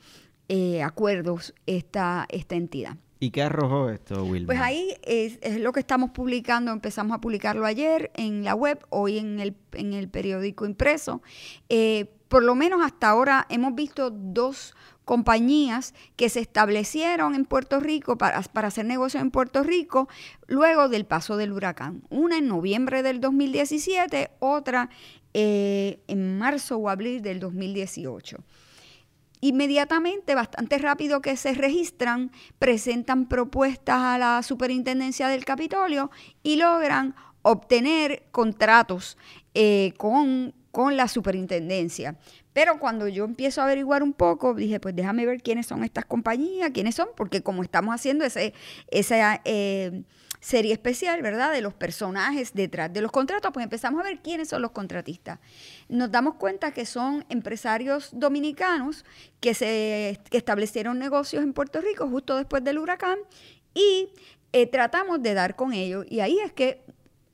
eh, 0.50 0.82
acuerdos 0.82 1.54
esta, 1.66 2.26
esta 2.30 2.56
entidad. 2.56 2.96
¿Y 3.20 3.32
qué 3.32 3.44
arrojó 3.44 3.90
esto, 3.90 4.24
Wilma? 4.24 4.46
Pues 4.46 4.62
ahí 4.62 4.96
es, 5.04 5.60
lo 5.60 5.74
que 5.74 5.82
estamos 5.82 6.12
publicando, 6.12 6.72
empezamos 6.72 7.18
a 7.18 7.20
publicarlo 7.20 7.66
ayer 7.66 8.12
en 8.16 8.46
la 8.46 8.56
web, 8.56 8.80
hoy 8.88 9.18
en 9.18 9.42
el, 9.42 9.58
en 9.74 9.92
el 9.94 10.08
periódico 10.08 10.66
impreso. 10.66 11.22
Eh, 11.68 12.06
por 12.30 12.44
lo 12.44 12.56
menos 12.56 12.82
hasta 12.82 13.10
ahora 13.10 13.46
hemos 13.50 13.76
visto 13.76 14.10
dos 14.10 14.74
compañías 15.04 15.94
que 16.16 16.30
se 16.30 16.40
establecieron 16.40 17.36
en 17.36 17.44
Puerto 17.44 17.82
Rico 17.82 18.18
para, 18.18 18.42
para 18.42 18.70
hacer 18.70 18.86
negocios 18.86 19.22
en 19.22 19.32
Puerto 19.32 19.64
Rico 19.64 20.08
luego 20.48 20.88
del 20.88 21.06
paso 21.06 21.36
del 21.36 21.52
huracán. 21.52 22.04
Una 22.10 22.38
en 22.38 22.48
noviembre 22.48 23.04
del 23.04 23.20
2017, 23.20 24.32
otra 24.40 24.90
eh, 25.39 26.00
en 26.08 26.39
marzo 26.39 26.77
o 26.77 26.89
abril 26.89 27.22
del 27.22 27.39
2018 27.39 28.38
inmediatamente, 29.39 30.34
bastante 30.34 30.79
rápido 30.79 31.22
que 31.22 31.38
se 31.38 31.53
registran, 31.53 32.32
presentan 32.58 33.27
propuestas 33.27 34.00
a 34.00 34.17
la 34.17 34.41
superintendencia 34.41 35.27
del 35.27 35.46
Capitolio 35.46 36.10
y 36.41 36.56
logran 36.56 37.13
obtener 37.44 38.24
contratos 38.32 39.15
eh, 39.53 39.94
con, 39.98 40.56
con 40.72 40.98
la 40.98 41.08
superintendencia. 41.08 42.17
Pero 42.53 42.79
cuando 42.79 43.08
yo 43.08 43.25
empiezo 43.25 43.62
a 43.62 43.65
averiguar 43.65 44.01
un 44.01 44.13
poco, 44.13 44.56
dije, 44.56 44.79
pues 44.79 44.96
déjame 44.96 45.27
ver 45.27 45.44
quiénes 45.44 45.67
son 45.67 45.84
estas 45.84 46.06
compañías, 46.06 46.72
quiénes 46.74 46.96
son, 46.96 47.10
porque 47.15 47.44
como 47.44 47.62
estamos 47.62 47.94
haciendo 47.94 48.25
ese, 48.25 48.56
esa... 48.89 49.39
Eh, 49.46 50.01
serie 50.48 50.72
especial, 50.72 51.22
¿verdad? 51.22 51.51
De 51.51 51.60
los 51.60 51.74
personajes 51.74 52.54
detrás 52.54 52.94
de 52.94 53.01
los 53.01 53.12
contratos, 53.12 53.51
pues 53.51 53.66
empezamos 53.66 54.00
a 54.00 54.06
ver 54.06 54.22
quiénes 54.22 54.48
son 54.48 54.62
los 54.62 54.72
contratistas. 54.72 55.39
Nos 55.89 56.10
damos 56.10 56.36
cuenta 56.36 56.72
que 56.72 56.86
son 56.86 57.25
empresarios 57.27 58.12
dominicanos 58.13 59.04
que 59.42 59.54
se 59.54 60.18
establecieron 60.32 61.00
negocios 61.00 61.44
en 61.44 61.51
Puerto 61.51 61.82
Rico 61.82 62.08
justo 62.08 62.38
después 62.38 62.63
del 62.63 62.77
huracán 62.77 63.20
y 63.74 64.08
eh, 64.54 64.68
tratamos 64.68 65.22
de 65.22 65.34
dar 65.34 65.58
con 65.58 65.74
ellos. 65.74 66.06
Y 66.10 66.22
ahí 66.22 66.39
es 66.39 66.54
que 66.54 66.82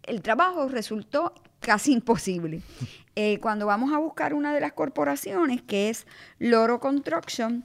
el 0.08 0.24
trabajo 0.24 0.67
resultó 0.67 1.36
casi 1.60 1.93
imposible. 2.00 2.63
Eh, 3.15 3.39
cuando 3.39 3.67
vamos 3.67 3.93
a 3.93 4.00
buscar 4.00 4.34
una 4.34 4.55
de 4.55 4.60
las 4.60 4.74
corporaciones, 4.74 5.62
que 5.62 5.91
es 5.91 6.08
Loro 6.39 6.79
Construction, 6.79 7.63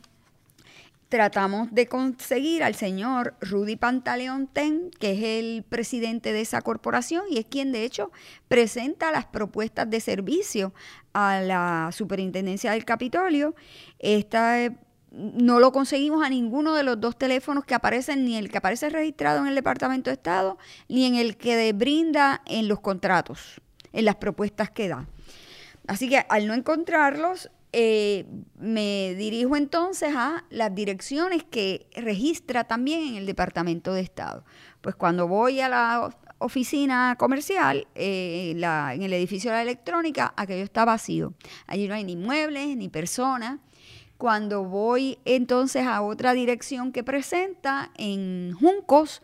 tratamos 1.09 1.69
de 1.73 1.87
conseguir 1.87 2.62
al 2.62 2.75
señor 2.75 3.35
Rudy 3.41 3.77
Pantaleón 3.77 4.47
Ten, 4.47 4.91
que 4.99 5.12
es 5.12 5.23
el 5.23 5.65
presidente 5.65 6.33
de 6.33 6.43
esa 6.43 6.61
corporación 6.61 7.25
y 7.31 7.38
es 7.38 7.47
quien 7.47 7.73
de 7.73 7.85
hecho 7.85 8.11
presenta 8.49 9.11
las 9.11 9.27
propuestas 9.27 9.88
de 9.88 10.00
servicio 10.00 10.75
a 11.15 11.41
la 11.41 11.91
superintendencia 11.93 12.73
del 12.73 12.85
Capitolio. 12.85 13.55
Esta, 13.99 14.62
eh, 14.62 14.77
no 15.11 15.59
lo 15.61 15.73
conseguimos 15.73 16.25
a 16.25 16.29
ninguno 16.29 16.75
de 16.75 16.83
los 16.83 17.00
dos 17.00 17.17
teléfonos 17.17 17.65
que 17.65 17.75
aparecen, 17.75 18.25
ni 18.25 18.37
el 18.37 18.50
que 18.50 18.59
aparece 18.59 18.91
registrado 18.91 19.41
en 19.41 19.47
el 19.47 19.55
Departamento 19.55 20.11
de 20.11 20.15
Estado, 20.15 20.59
ni 20.88 21.07
en 21.07 21.15
el 21.15 21.38
que 21.38 21.73
brinda 21.73 22.43
en 22.45 22.69
los 22.69 22.81
contratos, 22.81 23.62
en 23.95 24.05
las 24.05 24.17
propuestas 24.17 24.71
que 24.71 24.88
da. 24.88 25.07
Así 25.87 26.11
que 26.11 26.19
al 26.29 26.47
no 26.47 26.53
encontrarlos, 26.53 27.50
eh, 27.72 28.26
me 28.58 29.14
dirijo 29.14 29.56
entonces 29.56 30.14
a 30.16 30.44
las 30.50 30.75
direcciones 30.75 31.44
que 31.44 31.87
registra 31.94 32.64
también 32.64 33.08
en 33.08 33.16
el 33.16 33.26
Departamento 33.26 33.92
de 33.92 34.00
Estado. 34.00 34.44
Pues 34.80 34.94
cuando 34.94 35.28
voy 35.28 35.60
a 35.60 35.68
la 35.68 36.10
oficina 36.38 37.16
comercial, 37.18 37.87
eh, 37.94 38.52
en 38.52 39.02
el 39.02 39.12
edificio 39.12 39.50
de 39.50 39.56
la 39.56 39.62
electrónica, 39.62 40.32
aquello 40.37 40.64
está 40.64 40.84
vacío. 40.84 41.34
Allí 41.66 41.88
no 41.88 41.94
hay 41.94 42.04
ni 42.04 42.16
muebles, 42.16 42.76
ni 42.76 42.88
personas. 42.88 43.58
Cuando 44.16 44.64
voy 44.64 45.18
entonces 45.25 45.87
a 45.87 46.02
otra 46.02 46.32
dirección 46.32 46.90
que 46.90 47.04
presenta 47.04 47.92
en 47.96 48.52
Juncos, 48.58 49.22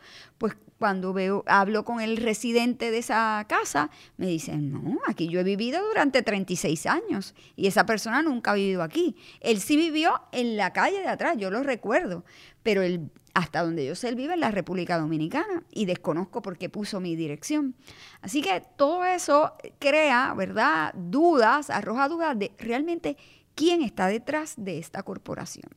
cuando 0.78 1.12
veo, 1.12 1.44
hablo 1.46 1.84
con 1.84 2.00
el 2.00 2.16
residente 2.16 2.90
de 2.90 2.98
esa 2.98 3.44
casa, 3.48 3.90
me 4.16 4.26
dicen, 4.26 4.72
no, 4.72 4.98
aquí 5.06 5.28
yo 5.28 5.40
he 5.40 5.44
vivido 5.44 5.82
durante 5.86 6.22
36 6.22 6.86
años 6.86 7.34
y 7.56 7.66
esa 7.66 7.86
persona 7.86 8.22
nunca 8.22 8.52
ha 8.52 8.54
vivido 8.54 8.82
aquí. 8.82 9.16
Él 9.40 9.60
sí 9.60 9.76
vivió 9.76 10.22
en 10.32 10.56
la 10.56 10.72
calle 10.72 11.00
de 11.00 11.08
atrás, 11.08 11.36
yo 11.36 11.50
lo 11.50 11.62
recuerdo, 11.62 12.24
pero 12.62 12.82
él, 12.82 13.10
hasta 13.34 13.62
donde 13.62 13.86
yo 13.86 13.94
sé, 13.94 14.08
él 14.08 14.16
vive 14.16 14.34
en 14.34 14.40
la 14.40 14.50
República 14.50 14.98
Dominicana 14.98 15.62
y 15.70 15.86
desconozco 15.86 16.42
por 16.42 16.58
qué 16.58 16.68
puso 16.68 17.00
mi 17.00 17.16
dirección. 17.16 17.74
Así 18.20 18.42
que 18.42 18.62
todo 18.76 19.04
eso 19.04 19.54
crea, 19.78 20.34
¿verdad?, 20.34 20.92
dudas, 20.94 21.70
arroja 21.70 22.08
dudas 22.08 22.38
de 22.38 22.52
realmente 22.58 23.16
quién 23.54 23.82
está 23.82 24.06
detrás 24.06 24.54
de 24.56 24.78
esta 24.78 25.02
corporación 25.02 25.70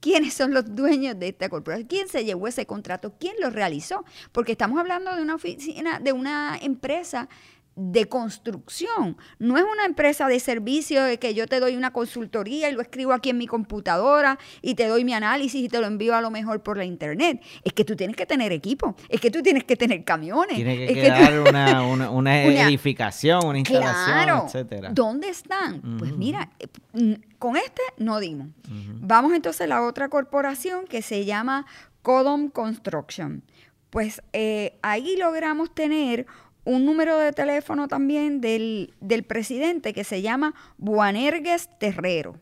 quiénes 0.00 0.34
son 0.34 0.52
los 0.54 0.74
dueños 0.74 1.18
de 1.18 1.28
esta 1.28 1.48
corporación, 1.48 1.88
quién 1.88 2.08
se 2.08 2.24
llevó 2.24 2.48
ese 2.48 2.66
contrato, 2.66 3.14
quién 3.18 3.34
lo 3.40 3.50
realizó, 3.50 4.04
porque 4.32 4.52
estamos 4.52 4.78
hablando 4.78 5.14
de 5.14 5.22
una 5.22 5.34
oficina, 5.34 5.98
de 6.00 6.12
una 6.12 6.58
empresa 6.60 7.28
de 7.76 8.08
construcción. 8.08 9.18
No 9.38 9.58
es 9.58 9.64
una 9.70 9.84
empresa 9.84 10.26
de 10.28 10.40
servicio 10.40 11.04
de 11.04 11.18
que 11.18 11.34
yo 11.34 11.46
te 11.46 11.60
doy 11.60 11.76
una 11.76 11.92
consultoría 11.92 12.70
y 12.70 12.72
lo 12.72 12.80
escribo 12.80 13.12
aquí 13.12 13.28
en 13.30 13.36
mi 13.36 13.46
computadora 13.46 14.38
y 14.62 14.74
te 14.74 14.88
doy 14.88 15.04
mi 15.04 15.12
análisis 15.12 15.62
y 15.62 15.68
te 15.68 15.78
lo 15.78 15.86
envío 15.86 16.14
a 16.14 16.22
lo 16.22 16.30
mejor 16.30 16.62
por 16.62 16.78
la 16.78 16.86
internet. 16.86 17.42
Es 17.64 17.74
que 17.74 17.84
tú 17.84 17.94
tienes 17.94 18.16
que 18.16 18.24
tener 18.24 18.50
equipo, 18.50 18.96
es 19.10 19.20
que 19.20 19.30
tú 19.30 19.42
tienes 19.42 19.64
que 19.64 19.76
tener 19.76 20.04
camiones. 20.04 20.56
Tiene 20.56 20.86
que 20.86 20.94
quedar 20.94 21.38
una, 22.10 22.44
edificación, 22.44 23.44
una 23.44 23.58
instalación, 23.58 24.24
claro. 24.24 24.44
etcétera. 24.46 24.90
¿Dónde 24.92 25.28
están? 25.28 25.98
Pues 25.98 26.16
mira, 26.16 26.50
eh, 26.58 27.18
con 27.38 27.56
este 27.56 27.82
no 27.98 28.18
dimos. 28.20 28.48
Vamos 29.00 29.34
entonces 29.34 29.60
a 29.60 29.66
la 29.66 29.82
otra 29.82 30.08
corporación 30.08 30.86
que 30.86 31.02
se 31.02 31.26
llama 31.26 31.66
Codom 32.00 32.48
Construction. 32.48 33.42
Pues 33.90 34.22
eh, 34.32 34.78
ahí 34.82 35.16
logramos 35.16 35.74
tener 35.74 36.26
un 36.66 36.84
número 36.84 37.16
de 37.16 37.32
teléfono 37.32 37.88
también 37.88 38.40
del, 38.42 38.92
presidente 39.26 39.94
que 39.94 40.04
se 40.04 40.20
llama 40.20 40.54
Buanergues 40.76 41.70
Terrero. 41.78 42.36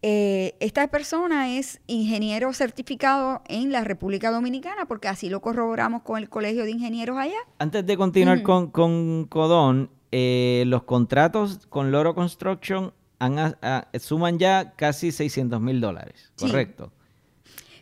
Eh, 0.00 0.54
esta 0.60 0.86
persona 0.86 1.56
es 1.58 1.80
ingeniero 1.88 2.52
certificado 2.52 3.42
en 3.48 3.72
la 3.72 3.82
República 3.82 4.30
Dominicana, 4.30 4.86
porque 4.86 5.08
así 5.08 5.28
lo 5.28 5.40
corroboramos 5.40 6.02
con 6.02 6.18
el 6.18 6.28
Colegio 6.28 6.62
de 6.62 6.70
Ingenieros 6.70 7.18
allá. 7.18 7.38
Antes 7.58 7.84
de 7.84 7.96
continuar 7.96 8.42
con, 8.44 8.70
con, 8.70 9.24
Codón, 9.24 9.90
eh, 10.12 10.62
los 10.68 10.84
contratos 10.84 11.66
con 11.68 11.90
Loro 11.90 12.14
Construction 12.14 12.92
suman 13.98 14.38
ya 14.38 14.74
casi 14.76 15.10
600 15.10 15.60
mil 15.60 15.80
dólares, 15.80 16.32
¿correcto? 16.38 16.92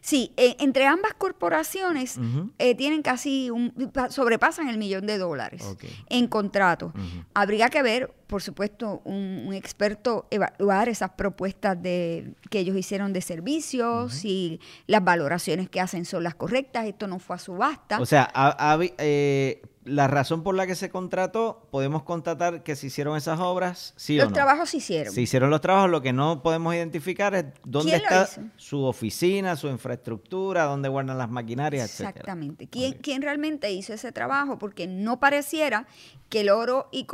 Sí, 0.06 0.32
eh, 0.36 0.54
entre 0.60 0.86
ambas 0.86 1.14
corporaciones 1.14 2.16
eh, 2.60 2.76
tienen 2.76 3.02
casi 3.02 3.50
un, 3.50 3.74
sobrepasan 4.08 4.68
el 4.68 4.78
millón 4.78 5.04
de 5.04 5.18
dólares 5.18 5.64
en 6.08 6.28
contrato. 6.28 6.92
Habría 7.34 7.70
que 7.70 7.82
ver, 7.82 8.14
por 8.26 8.42
supuesto, 8.42 9.00
un, 9.04 9.52
experto 9.54 10.26
evaluar 10.30 10.88
esas 10.88 11.10
propuestas 11.10 11.80
de 11.80 12.32
que 12.50 12.58
ellos 12.58 12.76
hicieron 12.76 13.12
de 13.12 13.20
servicios, 13.20 14.12
si 14.12 14.60
las 14.86 15.04
valoraciones 15.04 15.68
que 15.68 15.80
hacen 15.80 16.04
son 16.04 16.24
las 16.24 16.34
correctas. 16.34 16.86
Esto 16.86 17.06
no 17.06 17.18
fue 17.18 17.36
a 17.36 17.38
subasta. 17.38 18.00
O 18.00 18.06
sea, 18.06 18.30
eh, 18.98 19.62
la 19.86 20.08
razón 20.08 20.42
por 20.42 20.56
la 20.56 20.66
que 20.66 20.74
se 20.74 20.90
contrató, 20.90 21.68
podemos 21.70 22.02
constatar 22.02 22.62
que 22.64 22.74
se 22.74 22.88
hicieron 22.88 23.16
esas 23.16 23.38
obras, 23.38 23.94
sí 23.96 24.16
los 24.16 24.26
o 24.26 24.28
no. 24.30 24.34
trabajos 24.34 24.70
se 24.70 24.78
hicieron. 24.78 25.14
Se 25.14 25.20
hicieron 25.22 25.48
los 25.48 25.60
trabajos, 25.60 25.90
lo 25.90 26.02
que 26.02 26.12
no 26.12 26.42
podemos 26.42 26.74
identificar 26.74 27.34
es 27.34 27.46
dónde 27.64 27.96
está 27.96 28.28
su 28.56 28.82
oficina, 28.84 29.54
su 29.54 29.68
infraestructura, 29.68 30.64
dónde 30.64 30.88
guardan 30.88 31.16
las 31.18 31.30
maquinarias, 31.30 31.88
etc. 32.00 32.08
Exactamente. 32.08 32.66
¿Quién, 32.66 32.94
¿Quién, 32.94 33.22
realmente 33.22 33.70
hizo 33.70 33.92
ese 33.92 34.10
trabajo? 34.10 34.58
Porque 34.58 34.88
no 34.88 35.20
pareciera 35.20 35.86
que 36.28 36.40
el 36.40 36.50
Oro 36.50 36.88
y, 36.90 37.04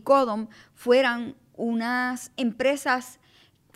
Codom 0.00 0.37
fueran 0.74 1.34
unas 1.56 2.30
empresas 2.36 3.18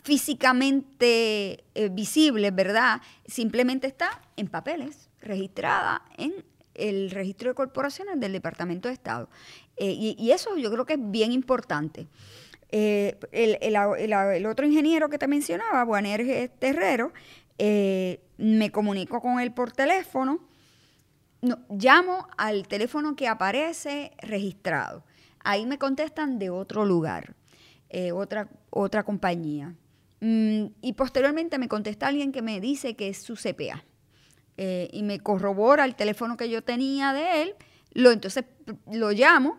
físicamente 0.03 1.65
eh, 1.75 1.89
visibles, 1.91 2.55
¿verdad? 2.55 3.01
Simplemente 3.27 3.87
está 3.87 4.21
en 4.37 4.49
papeles, 4.49 5.09
registrada 5.21 6.03
en 6.17 6.45
el 6.75 7.11
registro 7.11 7.51
de 7.51 7.55
corporaciones 7.55 8.19
del 8.19 8.33
Departamento 8.33 8.89
de 8.89 8.95
Estado. 8.95 9.29
Eh, 9.77 10.15
y, 10.19 10.31
eso 10.31 10.57
yo 10.57 10.71
creo 10.73 10.87
que 10.87 10.95
es 10.95 11.11
bien 11.11 11.33
importante. 11.33 12.09
Eh, 12.71 13.19
el, 13.33 14.47
otro 14.47 14.67
ingeniero 14.67 15.09
que 15.09 15.19
te 15.19 15.29
mencionaba, 15.29 15.85
Buanerge 15.85 16.49
Terrero, 16.49 17.13
me 18.39 18.73
comunico 18.73 19.21
con 19.21 19.39
él 19.39 19.53
por 19.53 19.71
teléfono, 19.71 20.41
llamo 21.69 22.27
al 22.37 22.67
teléfono 22.67 23.15
que 23.15 23.29
aparece 23.29 24.13
registrado. 24.19 25.05
Ahí 25.45 25.67
me 25.67 25.79
contestan 25.79 26.39
de 26.39 26.51
otro 26.51 26.85
lugar, 26.85 27.35
otra, 28.13 28.49
otra 28.71 29.03
compañía. 29.03 29.75
Mm, 30.21 30.67
y 30.81 30.93
posteriormente 30.93 31.59
me 31.59 31.69
contesta 31.69 32.07
alguien 32.07 32.31
que 32.31 32.43
me 32.43 32.61
dice 32.61 32.95
que 32.95 33.09
es 33.09 33.23
su 33.23 33.35
CPA. 33.35 33.85
Eh, 34.57 34.89
y 34.93 35.03
me 35.03 35.19
corrobora 35.19 35.85
el 35.85 35.97
teléfono 35.97 36.37
que 36.37 36.49
yo 36.49 36.63
tenía 36.63 37.13
de 37.13 37.43
él, 37.43 37.55
lo, 37.95 38.11
entonces 38.13 38.45
lo 38.91 39.11
llamo 39.11 39.59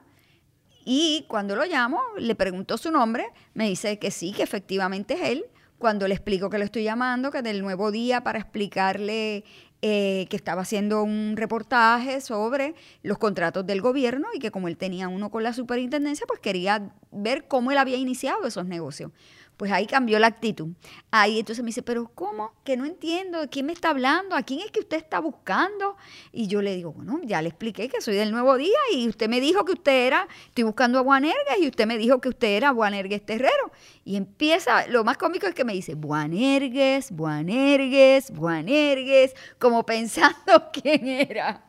y 0.86 1.26
cuando 1.28 1.56
lo 1.56 1.66
llamo 1.66 2.00
le 2.18 2.36
pregunto 2.36 2.78
su 2.78 2.92
nombre, 2.92 3.26
me 3.54 3.68
dice 3.68 4.00
que 4.00 4.12
sí, 4.12 4.32
que 4.32 4.44
efectivamente 4.44 5.16
es 5.16 5.22
él. 5.30 5.46
cuando 5.80 6.08
le 6.08 6.14
explico 6.14 6.50
que 6.50 6.58
lo 6.58 6.64
estoy 6.64 6.84
llamando, 6.84 7.30
que 7.30 7.42
del 7.42 7.62
nuevo 7.62 7.92
día 7.92 8.24
para 8.24 8.40
explicarle 8.40 9.44
eh, 9.86 10.28
que 10.30 10.38
estaba 10.38 10.62
haciendo 10.62 11.04
un 11.04 11.34
reportaje 11.36 12.22
sobre 12.22 12.74
los 13.02 13.18
contratos 13.18 13.68
del 13.68 13.82
gobierno 13.82 14.30
y 14.34 14.40
que 14.40 14.50
como 14.50 14.70
él 14.70 14.78
tenía 14.78 15.10
uno 15.10 15.30
con 15.30 15.44
la 15.44 15.52
superintendencia, 15.52 16.26
pues 16.26 16.40
quería 16.40 16.94
ver 17.12 17.50
cómo 17.50 17.70
él 17.70 17.78
había 17.78 17.98
iniciado 17.98 18.48
esos 18.48 18.66
negocios. 18.66 19.12
Pues 19.58 19.72
ahí 19.72 19.86
cambió 19.86 20.20
la 20.20 20.28
actitud. 20.28 20.70
Ahí 21.12 21.40
entonces 21.40 21.64
me 21.64 21.68
dice, 21.68 21.84
pero 21.84 22.10
¿cómo? 22.14 22.54
Que 22.64 22.76
no 22.76 22.86
entiendo, 22.86 23.42
¿de 23.42 23.50
quién 23.50 23.66
me 23.66 23.74
está 23.74 23.90
hablando? 23.90 24.36
¿A 24.36 24.44
quién 24.44 24.60
es 24.62 24.72
que 24.72 24.80
usted 24.80 24.98
está 24.98 25.20
buscando? 25.20 25.96
Y 26.32 26.48
yo 26.48 26.62
le 26.62 26.76
digo, 26.76 26.92
bueno, 26.92 27.20
ya 27.24 27.42
le 27.42 27.50
expliqué 27.50 27.88
que 27.90 28.02
soy 28.02 28.16
del 28.16 28.32
Nuevo 28.32 28.58
Día 28.58 28.78
y 28.94 29.08
usted 29.08 29.30
me 29.30 29.40
dijo 29.40 29.64
que 29.66 29.74
usted 29.74 30.08
era, 30.08 30.28
estoy 30.48 30.64
buscando 30.64 31.00
a 31.00 31.04
Juanergues 31.04 31.60
y 31.60 31.68
usted 31.68 31.86
me 31.86 31.98
dijo 31.98 32.20
que 32.20 32.30
usted 32.30 32.58
era 32.58 32.74
Juanergues 32.74 33.26
Terrero. 33.26 33.72
Y 34.06 34.16
empieza, 34.16 34.88
lo 34.88 35.04
más 35.04 35.18
cómico 35.18 35.48
es 35.48 35.54
que 35.54 35.64
me 35.64 35.74
dice, 35.74 35.96
Juanergues, 35.96 37.10
Juanergues, 37.16 38.34
Juanergues, 38.36 39.34
como 39.60 39.86
pensando 39.86 40.72
quién 40.74 41.08
era. 41.08 41.66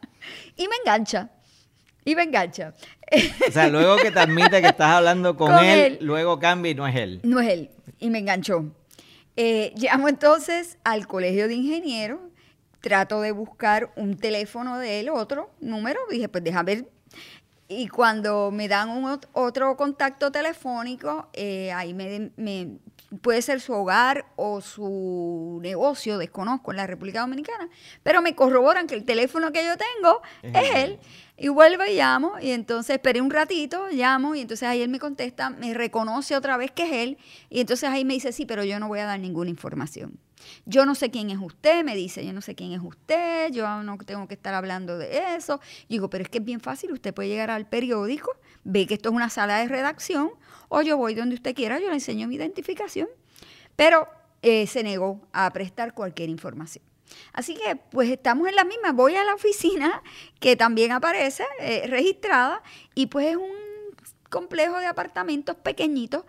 Y 0.57 0.69
me 0.69 0.77
engancha. 0.77 1.31
Y 2.05 2.15
me 2.15 2.23
engancha. 2.23 2.75
O 3.49 3.53
sea, 3.53 3.69
luego 3.69 3.97
que 3.97 4.11
te 4.11 4.21
admite 4.21 4.61
que 4.61 4.69
estás 4.69 4.91
hablando 4.91 5.37
con, 5.37 5.53
él, 5.65 5.99
luego 6.01 6.39
cambia 6.39 6.73
y 6.73 6.75
no 6.75 6.87
es 6.87 6.97
él. 6.97 7.21
No 7.23 7.41
es 7.41 7.49
él. 7.49 7.71
Y 7.99 8.11
me 8.11 8.19
enganchó. 8.19 8.65
Eh, 9.37 9.73
llamo 9.77 10.09
entonces 10.09 10.79
al 10.85 11.07
colegio 11.07 11.49
de 11.49 11.55
ingenieros, 11.55 12.21
trato 12.81 13.21
de 13.21 13.33
buscar 13.33 13.91
un 13.97 14.17
teléfono 14.17 14.79
de 14.79 15.01
él, 15.01 15.09
otro 15.09 15.51
número, 15.61 16.01
dije, 16.11 16.29
pues 16.29 16.45
déjame 16.45 16.77
ver. 16.77 16.89
Y 17.67 17.89
cuando 17.89 18.51
me 18.51 18.69
dan 18.69 18.91
un, 18.91 19.19
otro 19.33 19.77
contacto 19.77 20.31
telefónico, 20.31 21.29
eh, 21.33 21.73
ahí 21.73 21.95
me, 21.95 22.31
me, 22.37 22.79
puede 23.23 23.43
ser 23.43 23.61
su 23.61 23.73
hogar 23.73 24.27
o 24.37 24.61
su 24.61 25.59
negocio, 25.63 26.19
desconozco, 26.19 26.71
en 26.71 26.77
la 26.79 26.87
República 26.87 27.21
Dominicana, 27.21 27.69
pero 28.03 28.23
me 28.23 28.35
corroboran 28.35 28.87
que 28.87 28.95
el 28.95 29.05
teléfono 29.05 29.53
que 29.53 29.65
yo 29.65 29.75
tengo 29.77 30.23
es, 30.43 30.75
él. 30.75 30.99
Y 31.37 31.49
vuelvo 31.49 31.85
y 31.85 31.97
llamo, 31.97 32.35
y 32.41 32.51
entonces 32.51 32.95
esperé 32.95 33.21
un 33.21 33.31
ratito, 33.31 33.89
llamo, 33.91 34.35
y 34.35 34.41
entonces 34.41 34.69
ahí 34.69 34.83
él 34.83 34.89
me 34.89 35.01
contesta, 35.01 35.51
me 35.51 35.75
reconoce 35.75 36.37
otra 36.37 36.57
vez 36.57 36.71
que 36.71 36.85
es 36.85 36.93
él, 36.93 37.19
y 37.51 37.61
entonces 37.61 37.91
ahí 37.91 38.05
me 38.05 38.15
dice, 38.15 38.33
sí, 38.33 38.47
pero 38.47 38.63
yo 38.63 38.79
no 38.79 38.87
voy 38.87 39.01
a 39.01 39.07
dar 39.07 39.19
ninguna 39.19 39.51
información. 39.51 40.19
Yo 40.67 40.87
no 40.87 40.95
sé 40.95 41.11
quién 41.11 41.31
es 41.31 41.39
usted, 41.39 41.85
me 41.85 41.97
dice, 41.97 42.25
yo 42.25 42.33
no 42.33 42.41
sé 42.41 42.55
quién 42.55 42.73
es 42.73 42.81
usted, 42.83 43.51
yo 43.51 43.83
no 43.83 43.99
tengo 43.99 44.29
que 44.29 44.35
estar 44.35 44.55
hablando 44.55 44.99
de 44.99 45.35
eso. 45.37 45.61
digo, 45.89 46.09
pero 46.11 46.25
es 46.25 46.31
que 46.31 46.39
es 46.39 46.45
bien 46.45 46.61
fácil, 46.61 46.93
usted 46.93 47.15
puede 47.15 47.29
llegar 47.29 47.51
al 47.51 47.67
periódico, 47.67 48.37
ve 48.63 48.87
que 48.87 48.95
esto 48.95 49.09
es 49.09 49.15
una 49.15 49.31
sala 49.31 49.59
de 49.59 49.69
redacción, 49.69 50.31
o 50.75 50.83
yo 50.83 50.97
voy 50.97 51.15
donde 51.15 51.37
usted 51.37 51.55
quiera, 51.55 51.79
yo 51.79 51.89
le 51.89 51.95
enseño 51.95 52.27
mi 52.27 52.35
identificación. 52.35 53.09
Pero 53.77 54.09
eh, 54.43 54.67
se 54.67 54.83
negó 54.83 55.21
a 55.33 55.51
prestar 55.53 55.95
cualquier 55.95 56.29
información. 56.29 56.85
Así 57.33 57.55
que 57.55 57.77
pues 57.77 58.11
estamos 58.11 58.49
en 58.49 58.57
la 58.57 58.65
misma. 58.65 58.93
Voy 58.93 59.15
a 59.15 59.25
la 59.25 59.35
oficina 59.35 60.03
que 60.41 60.57
también 60.57 60.91
aparece 60.91 61.45
eh, 61.61 61.87
registrada 61.87 62.63
y 62.95 63.07
pues 63.07 63.29
es 63.29 63.37
un 63.37 63.53
complejo 64.31 64.79
de 64.81 64.87
apartamentos 64.87 65.55
pequeñitos 65.57 66.25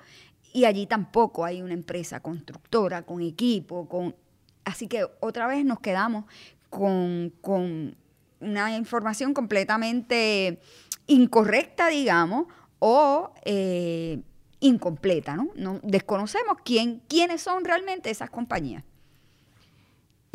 y 0.53 0.65
allí 0.65 0.85
tampoco 0.85 1.43
hay 1.43 1.63
una 1.63 1.73
empresa 1.73 2.19
constructora 2.19 3.01
con 3.01 3.21
equipo, 3.21 3.89
con 3.89 4.15
así 4.63 4.87
que 4.87 5.07
otra 5.21 5.47
vez 5.47 5.65
nos 5.65 5.79
quedamos 5.79 6.25
con, 6.69 7.33
con 7.41 7.97
una 8.39 8.77
información 8.77 9.33
completamente 9.33 10.59
incorrecta, 11.07 11.87
digamos, 11.87 12.45
o 12.79 13.33
eh, 13.43 14.21
incompleta, 14.59 15.35
¿no? 15.35 15.49
¿no? 15.55 15.79
Desconocemos 15.83 16.57
quién, 16.63 17.01
quiénes 17.07 17.41
son 17.41 17.65
realmente 17.65 18.09
esas 18.09 18.29
compañías. 18.29 18.83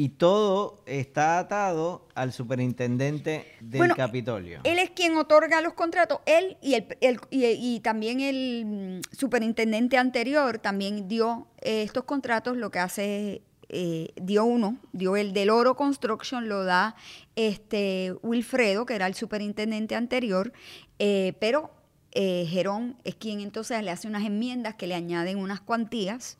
Y 0.00 0.09
todo 0.09 0.83
está 0.87 1.39
atado 1.39 2.09
al 2.15 2.33
superintendente 2.33 3.45
del 3.61 3.95
Capitolio. 3.95 4.61
Él 4.65 4.79
es 4.79 4.89
quien 4.93 5.15
otorga 5.19 5.61
los 5.61 5.75
contratos. 5.75 6.21
Él 6.25 6.57
y, 6.62 6.73
el, 6.73 7.21
y, 7.31 7.81
también 7.81 8.21
el 8.21 8.65
mm, 8.65 9.15
superintendente 9.15 9.99
anterior 9.99 10.59
también 10.59 11.07
dio 11.07 11.49
eh, 11.61 11.83
estos 11.83 12.05
contratos. 12.05 12.57
Lo 12.57 12.71
que 12.71 12.79
hace, 12.79 13.42
eh, 13.68 14.09
dio 14.16 14.47
uno, 14.47 14.79
dio 14.92 15.16
el 15.16 15.35
del 15.35 15.51
Oro 15.51 15.77
Construction, 15.77 16.49
lo 16.49 16.64
da 16.64 16.97
este 17.37 18.14
Wilfredo, 18.23 18.87
que 18.87 18.94
era 18.94 19.07
el 19.07 19.14
superintendente 19.14 19.97
anterior. 19.97 20.55
Eh, 20.99 21.35
pero 21.40 21.73
Gerón 22.12 22.96
es 23.05 23.14
quien 23.14 23.40
entonces 23.40 23.83
le 23.83 23.90
hace 23.90 24.09
unas 24.09 24.25
enmiendas 24.25 24.75
que 24.75 24.87
le 24.87 24.94
añaden 24.94 25.38
unas 25.38 25.61
cuantías. 25.61 26.38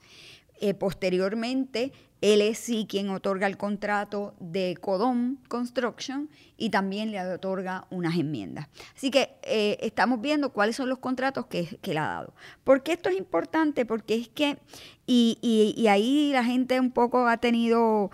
posteriormente 0.79 1.93
él 2.21 2.43
es 2.43 2.59
sí 2.59 2.87
quien 2.89 3.09
otorga 3.11 3.47
el 3.47 3.57
contrato 3.57 4.35
de 4.41 4.77
Codom 4.81 5.37
Construction 5.49 6.29
y 6.57 6.71
también 6.71 7.11
le 7.13 7.21
otorga 7.33 7.87
unas 7.91 8.17
enmiendas. 8.19 8.69
Así 8.95 9.11
que 9.11 9.37
eh, 9.43 9.79
estamos 9.81 10.21
viendo 10.21 10.53
cuáles 10.53 10.77
son 10.77 10.89
los 10.89 10.99
contratos 10.99 11.47
que, 11.47 11.79
que, 11.81 11.95
le 11.95 12.01
ha 12.01 12.07
dado. 12.07 12.35
¿Por 12.63 12.83
qué 12.83 12.93
esto 12.93 13.09
es 13.09 13.17
importante? 13.17 13.87
Porque 13.87 14.15
es 14.17 14.29
que, 14.29 14.59
y, 15.07 15.39
y 15.77 15.87
ahí 15.87 16.31
la 16.33 16.45
gente 16.45 16.79
un 16.79 16.91
poco 16.91 17.27
ha 17.27 17.39
tenido 17.39 18.11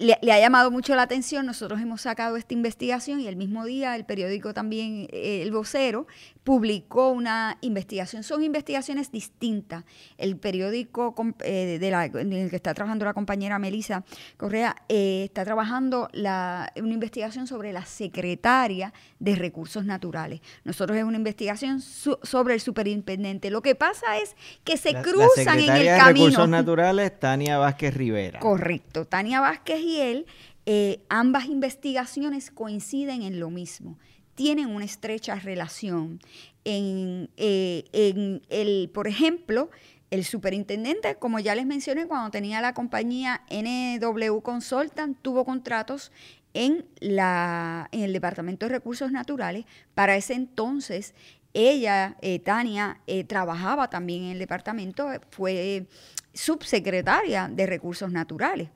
le, 0.00 0.32
ha 0.32 0.40
llamado 0.40 0.70
mucho 0.70 0.94
la 0.94 1.02
atención. 1.02 1.46
Nosotros 1.46 1.80
hemos 1.80 2.00
sacado 2.00 2.36
esta 2.36 2.54
investigación 2.54 3.20
y 3.20 3.28
el 3.28 3.36
mismo 3.36 3.64
día 3.64 3.94
el 3.94 4.04
periódico 4.04 4.54
también, 4.54 5.06
eh, 5.12 5.42
El 5.42 5.52
Vocero, 5.52 6.06
publicó 6.44 7.10
una 7.10 7.58
investigación. 7.60 8.22
Son 8.22 8.42
investigaciones 8.42 9.12
distintas. 9.12 9.84
El 10.16 10.36
periódico 10.36 11.14
eh, 11.44 11.78
de 11.78 11.90
la, 11.90 12.06
en 12.06 12.32
el 12.32 12.50
que 12.50 12.56
está 12.56 12.74
trabajando 12.74 13.04
la 13.04 13.14
compañera 13.14 13.58
Melisa 13.58 14.04
Correa 14.36 14.76
eh, 14.88 15.24
está 15.24 15.44
trabajando 15.44 16.08
la, 16.12 16.72
una 16.76 16.94
investigación 16.94 17.46
sobre 17.46 17.72
la 17.72 17.84
secretaria 17.84 18.92
de 19.18 19.34
Recursos 19.36 19.84
Naturales. 19.84 20.40
Nosotros 20.64 20.96
es 20.96 21.04
una 21.04 21.18
investigación 21.18 21.80
sobre 21.80 22.54
el 22.54 22.60
superintendente. 22.60 23.50
Lo 23.50 23.62
que 23.62 23.74
pasa 23.74 24.18
es 24.18 24.34
que 24.64 24.76
se 24.76 24.94
cruzan 25.02 25.58
en 25.58 25.70
el 25.70 25.84
de 25.84 25.98
Recursos 25.98 26.48
Naturales, 26.48 27.18
Tania 27.18 27.58
Vázquez 27.58 27.94
Rivera. 27.94 28.40
Correcto. 28.40 29.06
Tania 29.06 29.40
Vázquez 29.40 29.80
y 29.80 30.00
él, 30.00 30.26
eh, 30.66 31.00
ambas 31.08 31.46
investigaciones 31.46 32.50
coinciden 32.50 33.22
en 33.22 33.40
lo 33.40 33.50
mismo, 33.50 33.98
tienen 34.40 34.68
una 34.74 34.86
estrecha 34.86 35.34
relación. 35.34 36.18
En, 36.64 37.28
eh, 37.36 37.84
en 37.92 38.40
el, 38.48 38.88
por 38.88 39.06
ejemplo, 39.06 39.68
el 40.10 40.24
superintendente, 40.24 41.14
como 41.16 41.40
ya 41.40 41.54
les 41.54 41.66
mencioné, 41.66 42.06
cuando 42.06 42.30
tenía 42.30 42.62
la 42.62 42.72
compañía 42.72 43.42
NW 43.50 44.40
Consultant, 44.40 45.18
tuvo 45.20 45.44
contratos 45.44 46.10
en, 46.54 46.86
la, 47.00 47.90
en 47.92 48.00
el 48.00 48.14
Departamento 48.14 48.64
de 48.64 48.72
Recursos 48.72 49.12
Naturales. 49.12 49.66
Para 49.92 50.16
ese 50.16 50.32
entonces, 50.32 51.12
ella, 51.52 52.16
eh, 52.22 52.38
Tania, 52.38 52.98
trabajaba 53.26 53.90
también 53.90 54.22
en 54.22 54.30
el 54.30 54.38
departamento, 54.38 55.06
fue 55.32 55.86
subsecretaria 56.32 57.50
de 57.52 57.66
Recursos 57.66 58.10
Naturales. 58.10 58.70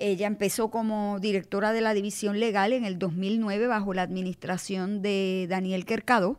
Ella 0.00 0.26
empezó 0.26 0.70
como 0.70 1.20
directora 1.20 1.72
de 1.72 1.80
la 1.80 1.94
división 1.94 2.40
legal 2.40 2.72
en 2.72 2.84
el 2.84 2.98
2009 2.98 3.66
bajo 3.66 3.94
la 3.94 4.02
administración 4.02 5.02
de 5.02 5.46
Daniel 5.48 5.84
Quercado 5.84 6.38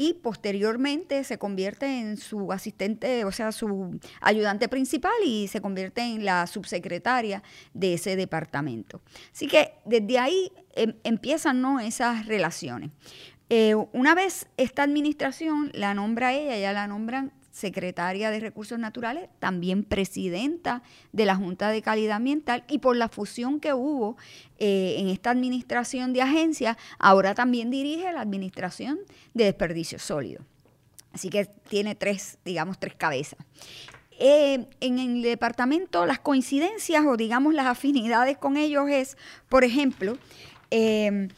y 0.00 0.14
posteriormente 0.14 1.24
se 1.24 1.36
convierte 1.36 2.00
en 2.00 2.16
su 2.16 2.52
asistente, 2.52 3.26
o 3.26 3.32
sea, 3.32 3.52
su 3.52 4.00
ayudante 4.22 4.66
principal 4.66 5.12
y 5.22 5.46
se 5.48 5.60
convierte 5.60 6.00
en 6.00 6.24
la 6.24 6.46
subsecretaria 6.46 7.42
de 7.74 7.92
ese 7.92 8.16
departamento. 8.16 9.02
Así 9.30 9.46
que 9.46 9.74
desde 9.84 10.18
ahí 10.18 10.52
em, 10.74 10.94
empiezan 11.04 11.60
¿no? 11.60 11.80
esas 11.80 12.24
relaciones. 12.24 12.92
Eh, 13.50 13.74
una 13.92 14.14
vez 14.14 14.46
esta 14.56 14.84
administración 14.84 15.70
la 15.74 15.92
nombra 15.92 16.32
ella, 16.32 16.56
ya 16.56 16.72
la 16.72 16.86
nombran 16.86 17.32
secretaria 17.60 18.30
de 18.30 18.40
Recursos 18.40 18.78
Naturales, 18.78 19.28
también 19.38 19.84
presidenta 19.84 20.82
de 21.12 21.26
la 21.26 21.36
Junta 21.36 21.68
de 21.68 21.82
Calidad 21.82 22.16
Ambiental 22.16 22.64
y 22.68 22.78
por 22.78 22.96
la 22.96 23.08
fusión 23.08 23.60
que 23.60 23.74
hubo 23.74 24.16
eh, 24.58 24.96
en 24.98 25.08
esta 25.08 25.30
administración 25.30 26.12
de 26.12 26.22
agencias, 26.22 26.76
ahora 26.98 27.34
también 27.34 27.70
dirige 27.70 28.10
la 28.12 28.22
administración 28.22 28.98
de 29.34 29.44
desperdicios 29.44 30.02
sólidos. 30.02 30.44
Así 31.12 31.28
que 31.28 31.46
tiene 31.68 31.94
tres, 31.94 32.38
digamos, 32.44 32.78
tres 32.78 32.94
cabezas. 32.94 33.38
Eh, 34.18 34.66
en 34.80 34.98
el 34.98 35.22
departamento 35.22 36.04
las 36.04 36.18
coincidencias 36.20 37.04
o 37.06 37.16
digamos 37.16 37.54
las 37.54 37.66
afinidades 37.66 38.36
con 38.36 38.56
ellos 38.56 38.88
es, 38.90 39.16
por 39.48 39.64
ejemplo, 39.64 40.18
eh, 40.70 41.28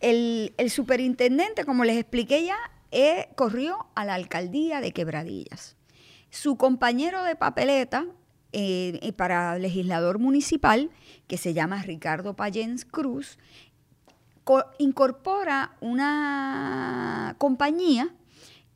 el, 0.00 0.52
el 0.56 0.70
superintendente, 0.70 1.64
como 1.64 1.84
les 1.84 1.96
expliqué 1.96 2.44
ya, 2.44 2.58
eh, 2.92 3.30
corrió 3.36 3.86
a 3.94 4.04
la 4.04 4.14
alcaldía 4.14 4.82
de 4.82 4.92
Quebradillas. 4.92 5.76
Su 6.28 6.56
compañero 6.56 7.24
de 7.24 7.36
papeleta 7.36 8.06
eh, 8.52 8.98
eh, 9.00 9.12
para 9.14 9.58
legislador 9.58 10.18
municipal, 10.18 10.90
que 11.26 11.38
se 11.38 11.54
llama 11.54 11.82
Ricardo 11.82 12.36
Payens 12.36 12.84
Cruz, 12.84 13.38
incorpora 14.78 15.74
una 15.80 17.34
compañía 17.38 18.14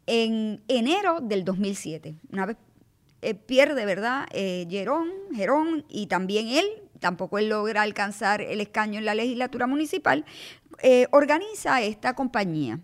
en 0.07 0.63
enero 0.69 1.21
del 1.21 1.45
2007. 1.45 2.19
Una 2.33 2.47
vez 2.47 2.57
pierde, 3.45 3.85
¿verdad? 3.85 4.27
Gerón, 4.33 5.11
Gerón 5.35 5.85
y 5.91 6.07
también 6.07 6.49
él, 6.49 6.65
tampoco 7.01 7.39
él 7.39 7.49
logra 7.49 7.83
alcanzar 7.83 8.41
el 8.41 8.61
escaño 8.63 8.99
en 8.99 9.05
la 9.05 9.15
legislatura 9.15 9.67
municipal, 9.67 10.25
organiza 11.11 11.83
esta 11.83 12.15
compañía 12.15 12.81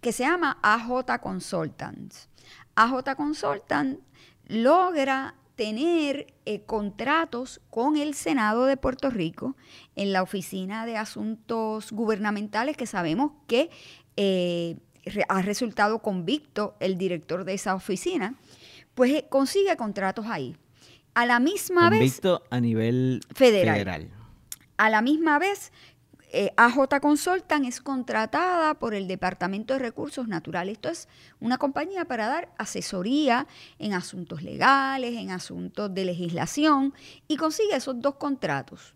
que 0.00 0.12
se 0.12 0.24
llama 0.24 0.58
AJ 0.62 1.20
Consultants. 1.20 2.28
AJ 2.74 3.16
Consultants 3.16 4.00
logra 4.46 5.34
tener 5.56 6.32
eh, 6.44 6.60
contratos 6.62 7.60
con 7.68 7.96
el 7.96 8.14
Senado 8.14 8.66
de 8.66 8.76
Puerto 8.76 9.10
Rico 9.10 9.56
en 9.96 10.12
la 10.12 10.22
Oficina 10.22 10.86
de 10.86 10.96
Asuntos 10.96 11.90
Gubernamentales, 11.90 12.76
que 12.76 12.86
sabemos 12.86 13.32
que 13.48 13.68
eh, 14.16 14.76
ha 15.28 15.42
resultado 15.42 15.98
convicto 15.98 16.76
el 16.78 16.96
director 16.96 17.44
de 17.44 17.54
esa 17.54 17.74
oficina, 17.74 18.36
pues 18.94 19.12
eh, 19.12 19.26
consigue 19.28 19.76
contratos 19.76 20.26
ahí. 20.26 20.56
A 21.14 21.26
la 21.26 21.40
misma 21.40 21.90
vez... 21.90 21.98
Convicto 21.98 22.44
a 22.50 22.60
nivel 22.60 23.20
federal. 23.34 24.10
A 24.76 24.90
la 24.90 25.02
misma 25.02 25.40
vez 25.40 25.72
eh, 26.30 26.52
AJ 26.56 27.00
Consultan 27.00 27.64
es 27.64 27.80
contratada 27.80 28.74
por 28.74 28.94
el 28.94 29.08
Departamento 29.08 29.74
de 29.74 29.80
Recursos 29.80 30.28
Naturales. 30.28 30.74
Esto 30.74 30.88
es 30.88 31.08
una 31.40 31.58
compañía 31.58 32.04
para 32.04 32.28
dar 32.28 32.52
asesoría 32.58 33.46
en 33.78 33.94
asuntos 33.94 34.42
legales, 34.42 35.16
en 35.16 35.30
asuntos 35.30 35.92
de 35.94 36.04
legislación, 36.04 36.94
y 37.28 37.36
consigue 37.36 37.76
esos 37.76 38.00
dos 38.00 38.16
contratos. 38.16 38.94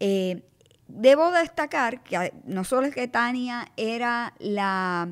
Eh, 0.00 0.42
debo 0.88 1.30
destacar 1.30 2.02
que 2.02 2.32
no 2.44 2.64
solo 2.64 2.88
es 2.88 2.94
que 2.94 3.08
Tania 3.08 3.70
era 3.76 4.34
la, 4.38 5.08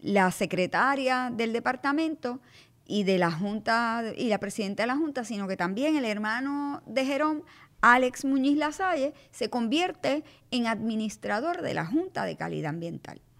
la 0.00 0.30
secretaria 0.32 1.30
del 1.32 1.52
departamento, 1.52 2.40
y 2.86 3.02
de 3.02 3.18
la 3.18 3.30
Junta 3.30 4.04
y 4.16 4.28
la 4.28 4.38
presidenta 4.38 4.84
de 4.84 4.86
la 4.86 4.96
Junta, 4.96 5.24
sino 5.24 5.48
que 5.48 5.56
también 5.56 5.96
el 5.96 6.04
hermano 6.04 6.82
de 6.86 7.04
Jerón 7.04 7.42
Alex 7.80 8.24
Muñiz 8.24 8.56
Lasalle 8.56 9.14
se 9.30 9.50
convierte 9.50 10.24
en 10.50 10.66
administrador 10.66 11.62
de 11.62 11.74
la 11.74 11.86
Junta 11.86 12.24
de 12.24 12.36
Calidad 12.36 12.70
Ambiental. 12.70 13.20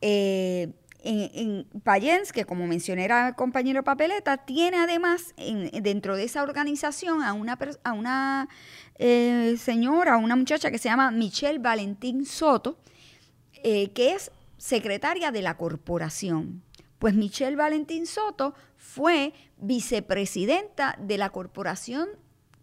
Eh, 0.00 0.72
en, 1.02 1.66
Payens, 1.82 2.32
que 2.32 2.44
como 2.44 2.66
mencioné 2.66 3.04
era 3.04 3.28
el 3.28 3.34
compañero 3.34 3.82
Papeleta, 3.84 4.36
tiene 4.38 4.78
además 4.78 5.34
dentro 5.82 6.16
de 6.16 6.24
esa 6.24 6.42
organización 6.42 7.22
a 7.22 7.32
una, 7.32 7.58
a 7.84 7.92
una 7.92 8.48
eh, 8.96 9.56
señora, 9.58 10.16
una 10.16 10.36
muchacha 10.36 10.70
que 10.70 10.78
se 10.78 10.88
llama 10.88 11.10
Michelle 11.10 11.58
Valentín 11.58 12.26
Soto, 12.26 12.78
eh, 13.62 13.90
que 13.90 14.12
es 14.12 14.30
secretaria 14.56 15.30
de 15.30 15.42
la 15.42 15.56
corporación. 15.56 16.62
Pues 16.98 17.14
Michelle 17.14 17.56
Valentín 17.56 18.06
Soto 18.06 18.54
fue 18.76 19.32
vicepresidenta 19.56 20.96
de 21.00 21.16
la 21.16 21.30
corporación 21.30 22.08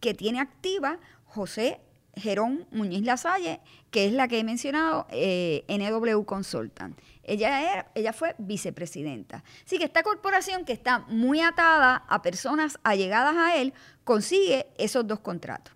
que 0.06 0.14
tiene 0.14 0.40
activa 0.40 1.00
José 1.26 1.82
Gerón 2.16 2.68
Muñiz 2.70 3.04
Lasalle, 3.04 3.60
que 3.90 4.06
es 4.06 4.14
la 4.14 4.28
que 4.28 4.38
he 4.38 4.44
mencionado, 4.44 5.08
eh, 5.10 5.66
NW 5.68 6.24
Consultant. 6.26 6.96
Ella, 7.24 7.88
ella 7.96 8.14
fue 8.14 8.36
vicepresidenta. 8.38 9.44
Así 9.66 9.80
que 9.80 9.86
esta 9.86 10.04
corporación 10.04 10.64
que 10.64 10.74
está 10.74 11.00
muy 11.08 11.42
atada 11.42 12.04
a 12.08 12.22
personas 12.22 12.78
allegadas 12.84 13.36
a 13.36 13.56
él, 13.56 13.74
consigue 14.04 14.68
esos 14.78 15.08
dos 15.08 15.22
contratos. 15.22 15.75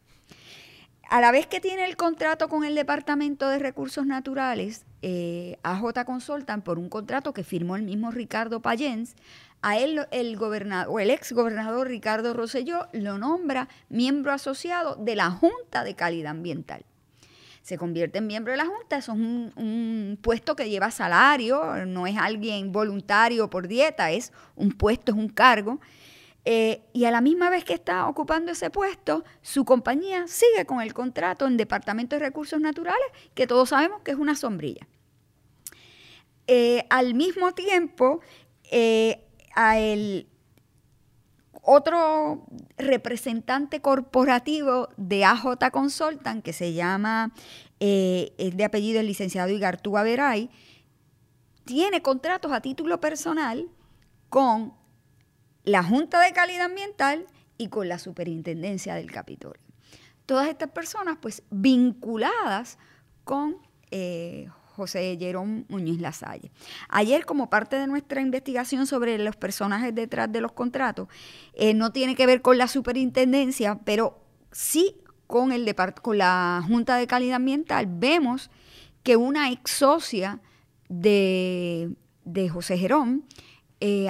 A 1.10 1.22
la 1.22 1.32
vez 1.32 1.48
que 1.48 1.60
tiene 1.60 1.86
el 1.86 1.98
contrato 1.98 2.50
con 2.50 2.64
el 2.64 2.76
Departamento 2.76 3.50
de 3.50 3.58
Recursos 3.58 4.06
Naturales, 4.06 4.86
eh, 5.02 5.58
AJ 5.64 6.06
Consultant, 6.06 6.64
por 6.64 6.78
un 6.78 6.88
contrato 6.88 7.34
que 7.34 7.44
firmó 7.44 7.76
el 7.76 7.82
mismo 7.82 8.12
Ricardo 8.12 8.62
Payens, 8.62 9.16
a 9.64 9.80
él 9.80 10.06
el 10.12 10.38
gobernador, 10.38 10.94
o 10.94 11.00
el 11.00 11.10
ex 11.10 11.32
gobernador 11.32 11.88
Ricardo 11.88 12.36
Rosselló 12.36 12.90
lo 12.94 13.18
nombra 13.18 13.70
miembro 13.90 14.32
asociado 14.32 14.98
de 14.98 15.16
la 15.16 15.32
Junta 15.32 15.84
de 15.84 15.96
Calidad 15.96 16.30
Ambiental. 16.30 16.86
Se 17.64 17.80
convierte 17.80 18.20
en 18.20 18.28
miembro 18.28 18.52
de 18.52 18.58
la 18.58 18.68
Junta, 18.68 18.98
eso 18.98 19.14
es 19.14 19.18
un, 19.18 20.20
puesto 20.22 20.56
que 20.56 20.70
lleva 20.70 20.92
salario, 20.92 21.88
no 21.88 22.06
es 22.06 22.18
alguien 22.18 22.72
voluntario 22.72 23.50
por 23.50 23.68
dieta, 23.68 24.12
es 24.12 24.32
un 24.56 24.74
puesto, 24.74 25.12
es 25.12 25.18
un 25.18 25.30
cargo. 25.30 25.80
Eh, 26.46 26.86
y 26.94 27.06
a 27.06 27.12
la 27.12 27.22
misma 27.22 27.50
vez 27.50 27.64
que 27.64 27.74
está 27.74 28.08
ocupando 28.08 28.52
ese 28.52 28.70
puesto, 28.70 29.24
su 29.42 29.66
compañía 29.66 30.28
sigue 30.28 30.66
con 30.66 30.82
el 30.82 30.94
contrato 30.94 31.46
en 31.46 31.58
Departamento 31.58 32.16
de 32.16 32.22
Recursos 32.22 32.60
Naturales, 32.60 33.08
que 33.34 33.46
todos 33.48 33.70
sabemos 33.70 34.02
que 34.02 34.12
es 34.12 34.18
una 34.18 34.36
sombrilla. 34.36 34.88
Eh, 36.48 36.86
al 36.90 37.14
mismo 37.14 37.54
tiempo, 37.54 38.22
eh, 38.72 39.26
a 39.54 39.78
el 39.78 40.28
otro 41.62 42.46
representante 42.78 43.82
corporativo 43.82 44.90
de 44.98 45.26
AJ 45.26 45.70
Consultant, 45.72 46.44
que 46.44 46.54
se 46.54 46.74
llama, 46.74 47.34
es 47.80 48.58
de 48.58 48.64
apellido 48.64 49.00
el 49.02 49.08
licenciado 49.08 49.50
Igartúa 49.50 50.04
Veray, 50.04 50.50
tiene 51.66 52.02
contratos 52.02 52.52
a 52.52 52.62
título 52.62 53.00
personal 53.00 53.70
con 54.30 54.79
la 55.70 55.84
Junta 55.84 56.20
de 56.22 56.34
Calidad 56.34 56.66
Ambiental 56.66 57.26
y 57.58 57.68
con 57.68 57.88
la 57.88 58.00
Superintendencia 58.00 58.96
del 58.96 59.12
Capitolio. 59.12 59.62
Todas 60.26 60.48
estas 60.48 60.70
personas, 60.70 61.18
pues, 61.22 61.44
vinculadas 61.50 62.78
con 63.24 63.58
eh, 63.92 64.48
José 64.76 65.18
Jerón 65.20 65.66
Muñiz 65.70 66.00
Lasalle. 66.00 66.52
Ayer, 66.88 67.26
como 67.26 67.50
parte 67.50 67.76
de 67.76 67.86
nuestra 67.86 68.22
investigación 68.22 68.88
sobre 68.88 69.18
los 69.20 69.36
personajes 69.36 69.94
detrás 69.94 70.32
de 70.32 70.42
los 70.42 70.54
contratos, 70.54 71.08
eh, 71.54 71.74
no 71.74 71.92
tiene 71.92 72.16
que 72.16 72.26
ver 72.26 72.42
con 72.42 72.58
la 72.58 72.68
superintendencia, 72.68 73.80
pero 73.84 74.24
sí 74.52 74.96
con, 75.28 75.52
el 75.52 75.76
con 76.02 76.18
la 76.18 76.64
Junta 76.66 76.96
de 76.96 77.06
Calidad 77.06 77.36
Ambiental, 77.36 77.88
vemos 77.88 78.50
que 79.04 79.18
una 79.18 79.52
ex 79.52 79.72
socia 79.72 80.40
de, 80.88 81.96
José 82.52 82.78
Jerón, 82.78 83.26
eh, 83.82 84.10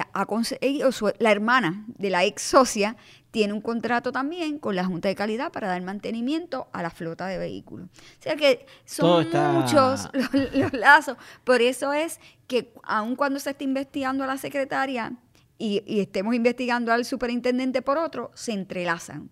la 1.18 1.30
hermana 1.30 1.84
de 1.86 2.10
la 2.10 2.24
ex 2.24 2.42
socia, 2.42 2.96
tiene 3.30 3.52
un 3.52 3.60
contrato 3.60 4.10
también 4.10 4.58
con 4.58 4.74
la 4.74 4.84
Junta 4.84 5.08
de 5.08 5.14
Calidad 5.14 5.52
para 5.52 5.68
dar 5.68 5.80
mantenimiento 5.82 6.68
a 6.72 6.82
la 6.82 6.90
flota 6.90 7.26
de 7.26 7.38
vehículos. 7.38 7.88
O 7.88 8.22
sea 8.22 8.36
que 8.36 8.66
son 8.84 9.28
muchos 9.54 10.08
los, 10.52 10.72
lazos. 10.72 11.16
Por 11.44 11.62
eso 11.62 11.92
es 11.92 12.18
que 12.46 12.72
aun 12.82 13.14
cuando 13.14 13.38
se 13.38 13.50
esté 13.50 13.64
investigando 13.64 14.24
a 14.24 14.26
la 14.26 14.36
secretaria 14.36 15.12
y, 15.58 16.00
estemos 16.00 16.34
investigando 16.34 16.92
al 16.92 17.04
superintendente 17.04 17.82
por 17.82 17.98
otro, 17.98 18.30
se 18.34 18.52
entrelazan 18.52 19.30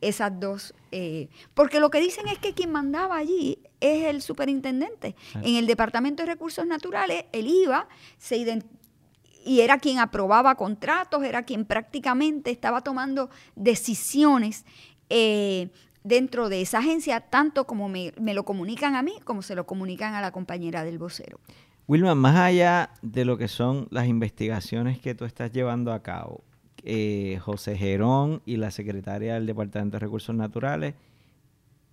esas 0.00 0.38
dos. 0.38 0.74
Eh, 0.92 1.28
porque 1.54 1.80
lo 1.80 1.90
que 1.90 2.00
dicen 2.00 2.28
es 2.28 2.38
que 2.38 2.54
quien 2.54 2.70
mandaba 2.70 3.16
allí 3.16 3.58
es 3.80 4.04
el 4.04 4.22
superintendente. 4.22 5.16
En 5.42 5.56
el 5.56 5.66
Departamento 5.66 6.22
de 6.22 6.28
Recursos 6.28 6.66
Naturales, 6.66 7.24
el 7.32 7.48
IVA 7.48 7.88
se 8.18 8.36
identifica 8.36 8.79
y 9.44 9.60
era 9.60 9.78
quien 9.78 9.98
aprobaba 9.98 10.54
contratos, 10.54 11.24
era 11.24 11.44
quien 11.44 11.64
prácticamente 11.64 12.50
estaba 12.50 12.82
tomando 12.82 13.30
decisiones 13.56 14.64
eh, 15.08 15.70
dentro 16.04 16.48
de 16.48 16.62
esa 16.62 16.78
agencia, 16.78 17.20
tanto 17.20 17.66
como 17.66 17.88
me, 17.88 18.12
lo 18.18 18.44
comunican 18.44 18.94
a 18.94 19.02
mí, 19.02 19.14
como 19.24 19.42
se 19.42 19.54
lo 19.54 19.66
comunican 19.66 20.14
a 20.14 20.20
la 20.20 20.30
compañera 20.30 20.84
del 20.84 20.98
vocero. 20.98 21.40
Wilma, 21.86 22.14
más 22.14 22.36
allá 22.36 22.90
de 23.02 23.24
lo 23.24 23.36
que 23.36 23.48
son 23.48 23.88
las 23.90 24.06
investigaciones 24.06 25.00
que 25.00 25.14
tú 25.14 25.24
estás 25.24 25.50
llevando 25.52 25.92
a 25.92 26.02
cabo, 26.02 26.44
eh, 26.82 27.38
José 27.42 27.76
Gerón 27.76 28.42
y 28.46 28.56
la 28.56 28.70
secretaria 28.70 29.34
del 29.34 29.46
Departamento 29.46 29.96
de 29.96 30.00
Recursos 30.00 30.34
Naturales 30.34 30.94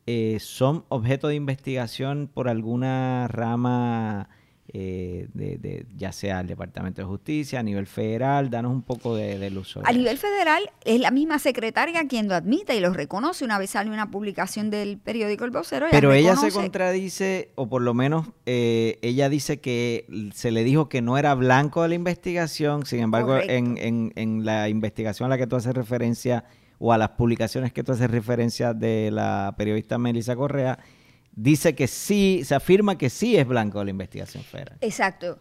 eh, 0.06 0.38
son 0.40 0.86
objeto 0.88 1.28
de 1.28 1.36
investigación 1.36 2.30
por 2.34 2.48
alguna 2.48 3.28
rama 3.28 4.30
eh, 4.74 5.28
de, 5.34 5.86
ya 5.96 6.12
sea 6.12 6.42
el 6.42 6.48
Departamento 6.48 7.02
de 7.02 7.06
Justicia, 7.06 7.60
a 7.60 7.64
nivel 7.64 7.88
federal, 7.88 8.50
danos 8.50 8.74
un 8.74 8.82
poco 8.82 9.16
de, 9.16 9.50
luz 9.50 9.78
A 9.84 9.94
nivel 9.94 10.18
federal 10.18 10.70
es 10.84 11.00
la 11.00 11.10
misma 11.12 11.40
secretaria 11.40 12.06
quien 12.08 12.28
lo 12.28 12.36
admite 12.36 12.76
y 12.76 12.82
lo 12.82 12.92
reconoce. 12.92 13.46
Una 13.46 13.58
vez 13.60 13.72
sale 13.72 13.90
una 13.90 14.12
publicación 14.12 14.70
del 14.70 14.98
periódico 14.98 15.46
El 15.46 15.52
Vocero. 15.52 15.88
Pero 15.90 16.12
ella 16.12 16.36
se 16.36 16.52
contradice, 16.52 17.52
o 17.56 17.70
por 17.70 17.82
lo 17.82 17.94
menos 17.94 18.28
eh, 18.46 19.00
ella 19.02 19.30
dice 19.30 19.60
que 19.62 20.06
se 20.34 20.52
le 20.52 20.64
dijo 20.64 20.90
que 20.90 21.02
no 21.02 21.18
era 21.18 21.34
blanco 21.34 21.84
de 21.84 21.90
la 21.90 21.96
investigación, 21.96 22.86
sin 22.86 23.00
embargo 23.00 23.38
en, 23.38 23.78
en, 23.78 24.12
en 24.16 24.46
la 24.46 24.68
investigación 24.68 25.28
a 25.28 25.30
la 25.30 25.38
que 25.38 25.48
tú 25.48 25.56
haces 25.56 25.74
referencia 25.74 26.44
o 26.80 26.94
a 26.94 26.98
las 26.98 27.10
publicaciones 27.12 27.74
que 27.74 27.84
tú 27.84 27.94
haces 27.94 28.10
referencia 28.10 28.74
de 28.74 29.10
la 29.12 29.56
periodista 29.58 29.98
Melissa 29.98 30.36
Correa, 30.36 30.80
dice 31.38 31.76
que 31.76 31.88
sí, 31.88 32.42
se 32.44 32.56
afirma 32.56 32.98
que 32.98 33.10
sí 33.10 33.38
es 33.38 33.48
blanco 33.48 33.82
la 33.84 33.92
investigación 33.92 34.44
federal. 34.44 34.78
Exacto. 34.82 35.40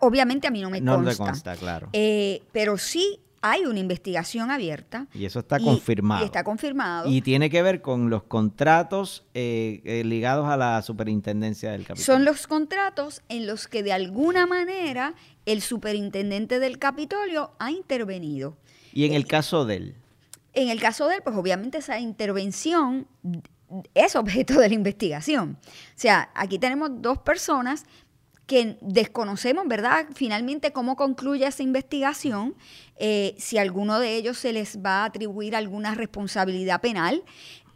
Obviamente 0.00 0.48
a 0.48 0.50
mí 0.50 0.60
no 0.60 0.70
me 0.70 0.78
consta. 0.78 0.96
No 0.96 1.02
me 1.02 1.16
consta, 1.16 1.56
claro. 1.56 1.88
Eh, 1.92 2.42
pero 2.52 2.76
sí 2.76 3.20
hay 3.42 3.64
una 3.64 3.78
investigación 3.78 4.50
abierta. 4.50 5.06
Y 5.14 5.24
eso 5.24 5.40
está 5.40 5.60
confirmado. 5.60 6.22
Y 6.22 6.26
está 6.26 6.42
confirmado. 6.42 7.08
Y 7.08 7.20
tiene 7.20 7.48
que 7.48 7.62
ver 7.62 7.80
con 7.80 8.10
los 8.10 8.24
contratos 8.24 9.24
eh, 9.34 9.82
eh, 9.84 10.02
ligados 10.04 10.48
a 10.48 10.56
la 10.56 10.82
superintendencia 10.82 11.70
del 11.70 11.82
Capitolio. 11.82 12.04
Son 12.04 12.24
los 12.24 12.46
contratos 12.46 13.22
en 13.28 13.46
los 13.46 13.68
que 13.68 13.82
de 13.82 13.92
alguna 13.92 14.46
manera 14.46 15.14
el 15.44 15.60
superintendente 15.62 16.58
del 16.58 16.78
Capitolio 16.78 17.52
ha 17.58 17.70
intervenido. 17.70 18.56
¿Y 18.92 19.04
en 19.04 19.12
el 19.12 19.26
caso 19.26 19.64
de 19.66 19.76
él? 19.76 19.94
En 20.54 20.70
el 20.70 20.80
caso 20.80 21.06
de 21.06 21.16
él, 21.16 21.22
pues 21.22 21.36
obviamente 21.36 21.78
esa 21.78 22.00
intervención 22.00 23.06
es 23.94 24.16
objeto 24.16 24.58
de 24.60 24.68
la 24.68 24.74
investigación. 24.74 25.58
O 25.64 25.98
sea, 25.98 26.30
aquí 26.34 26.58
tenemos 26.58 26.90
dos 26.94 27.18
personas 27.18 27.84
que 28.46 28.78
desconocemos, 28.80 29.66
¿verdad? 29.66 30.06
Finalmente, 30.14 30.72
cómo 30.72 30.94
concluye 30.94 31.46
esa 31.46 31.62
investigación, 31.62 32.54
eh, 32.96 33.34
si 33.38 33.58
alguno 33.58 33.98
de 33.98 34.14
ellos 34.14 34.38
se 34.38 34.52
les 34.52 34.78
va 34.78 35.02
a 35.02 35.06
atribuir 35.06 35.56
alguna 35.56 35.94
responsabilidad 35.94 36.80
penal. 36.80 37.24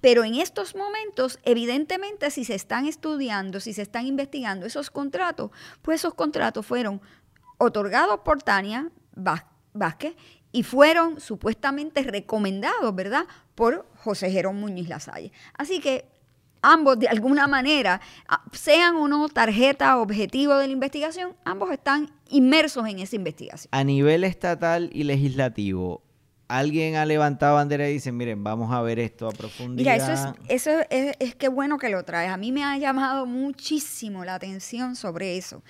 Pero 0.00 0.24
en 0.24 0.36
estos 0.36 0.74
momentos, 0.74 1.38
evidentemente, 1.42 2.30
si 2.30 2.44
se 2.44 2.54
están 2.54 2.86
estudiando, 2.86 3.60
si 3.60 3.74
se 3.74 3.82
están 3.82 4.06
investigando 4.06 4.64
esos 4.64 4.90
contratos, 4.90 5.50
pues 5.82 6.00
esos 6.00 6.14
contratos 6.14 6.64
fueron 6.64 7.02
otorgados 7.58 8.20
por 8.20 8.42
Tania 8.42 8.90
Vázquez 9.74 10.14
y 10.52 10.62
fueron 10.62 11.20
supuestamente 11.20 12.02
recomendados, 12.02 12.94
¿verdad?, 12.94 13.24
por 13.54 13.86
José 13.96 14.30
Jerón 14.30 14.58
Muñiz 14.58 14.88
Lasalle. 14.88 15.32
Así 15.54 15.80
que 15.80 16.06
ambos 16.62 16.98
de 16.98 17.08
alguna 17.08 17.46
manera, 17.46 18.00
sean 18.52 18.96
o 18.96 19.08
no 19.08 19.28
tarjeta 19.28 19.98
objetivo 19.98 20.56
de 20.56 20.66
la 20.66 20.72
investigación, 20.72 21.34
ambos 21.44 21.70
están 21.70 22.10
inmersos 22.28 22.86
en 22.88 22.98
esa 22.98 23.16
investigación. 23.16 23.68
A 23.72 23.84
nivel 23.84 24.24
estatal 24.24 24.90
y 24.92 25.04
legislativo, 25.04 26.02
alguien 26.48 26.96
ha 26.96 27.06
levantado 27.06 27.54
bandera 27.54 27.88
y 27.88 27.94
dice, 27.94 28.12
miren, 28.12 28.42
vamos 28.42 28.72
a 28.72 28.82
ver 28.82 28.98
esto 28.98 29.28
a 29.28 29.32
profundidad. 29.32 29.94
Mira, 29.94 30.12
eso 30.12 30.12
es, 30.48 30.70
eso 30.70 30.86
es, 30.90 31.14
es 31.18 31.34
que 31.34 31.48
bueno 31.48 31.78
que 31.78 31.88
lo 31.88 32.04
traes. 32.04 32.30
A 32.30 32.36
mí 32.36 32.50
me 32.52 32.64
ha 32.64 32.76
llamado 32.76 33.24
muchísimo 33.24 34.24
la 34.24 34.34
atención 34.34 34.96
sobre 34.96 35.36
eso 35.36 35.62